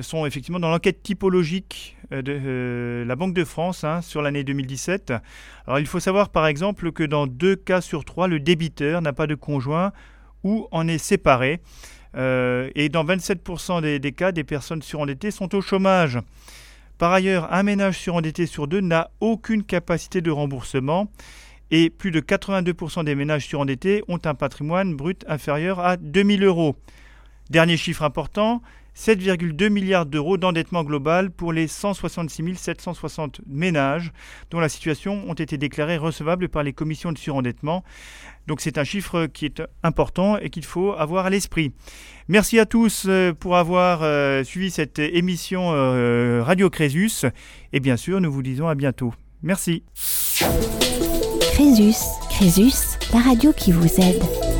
[0.03, 5.15] sont effectivement dans l'enquête typologique de la Banque de France hein, sur l'année 2017.
[5.67, 9.15] Alors il faut savoir par exemple que dans deux cas sur trois, le débiteur n'a
[9.15, 9.93] pas de conjoint
[10.45, 11.63] ou en est séparé.
[12.15, 16.19] et dans 27% des, des, cas, des personnes surendettées sont au chômage.
[17.03, 21.11] Par ailleurs, un ménage surendetté sur deux n'a aucune capacité de remboursement
[21.73, 26.77] et plus de 82% des ménages surendettés ont un patrimoine brut inférieur à 2000 euros.
[27.51, 28.63] Dernier chiffre important,
[28.97, 34.13] 7,2 milliards d'euros d'endettement global pour les 166 760 ménages
[34.51, 37.85] dont la situation ont été déclarées recevables par les commissions de surendettement.
[38.47, 41.73] Donc c'est un chiffre qui est important et qu'il faut avoir à l'esprit.
[42.29, 47.27] Merci à tous euh, pour avoir euh, suivi cette émission euh, Radio Crésus
[47.73, 49.15] et bien sûr nous vous disons à bientôt.
[49.43, 49.85] Merci.
[51.53, 51.99] Crésus,
[52.31, 54.52] Crésus, la radio qui vous aide.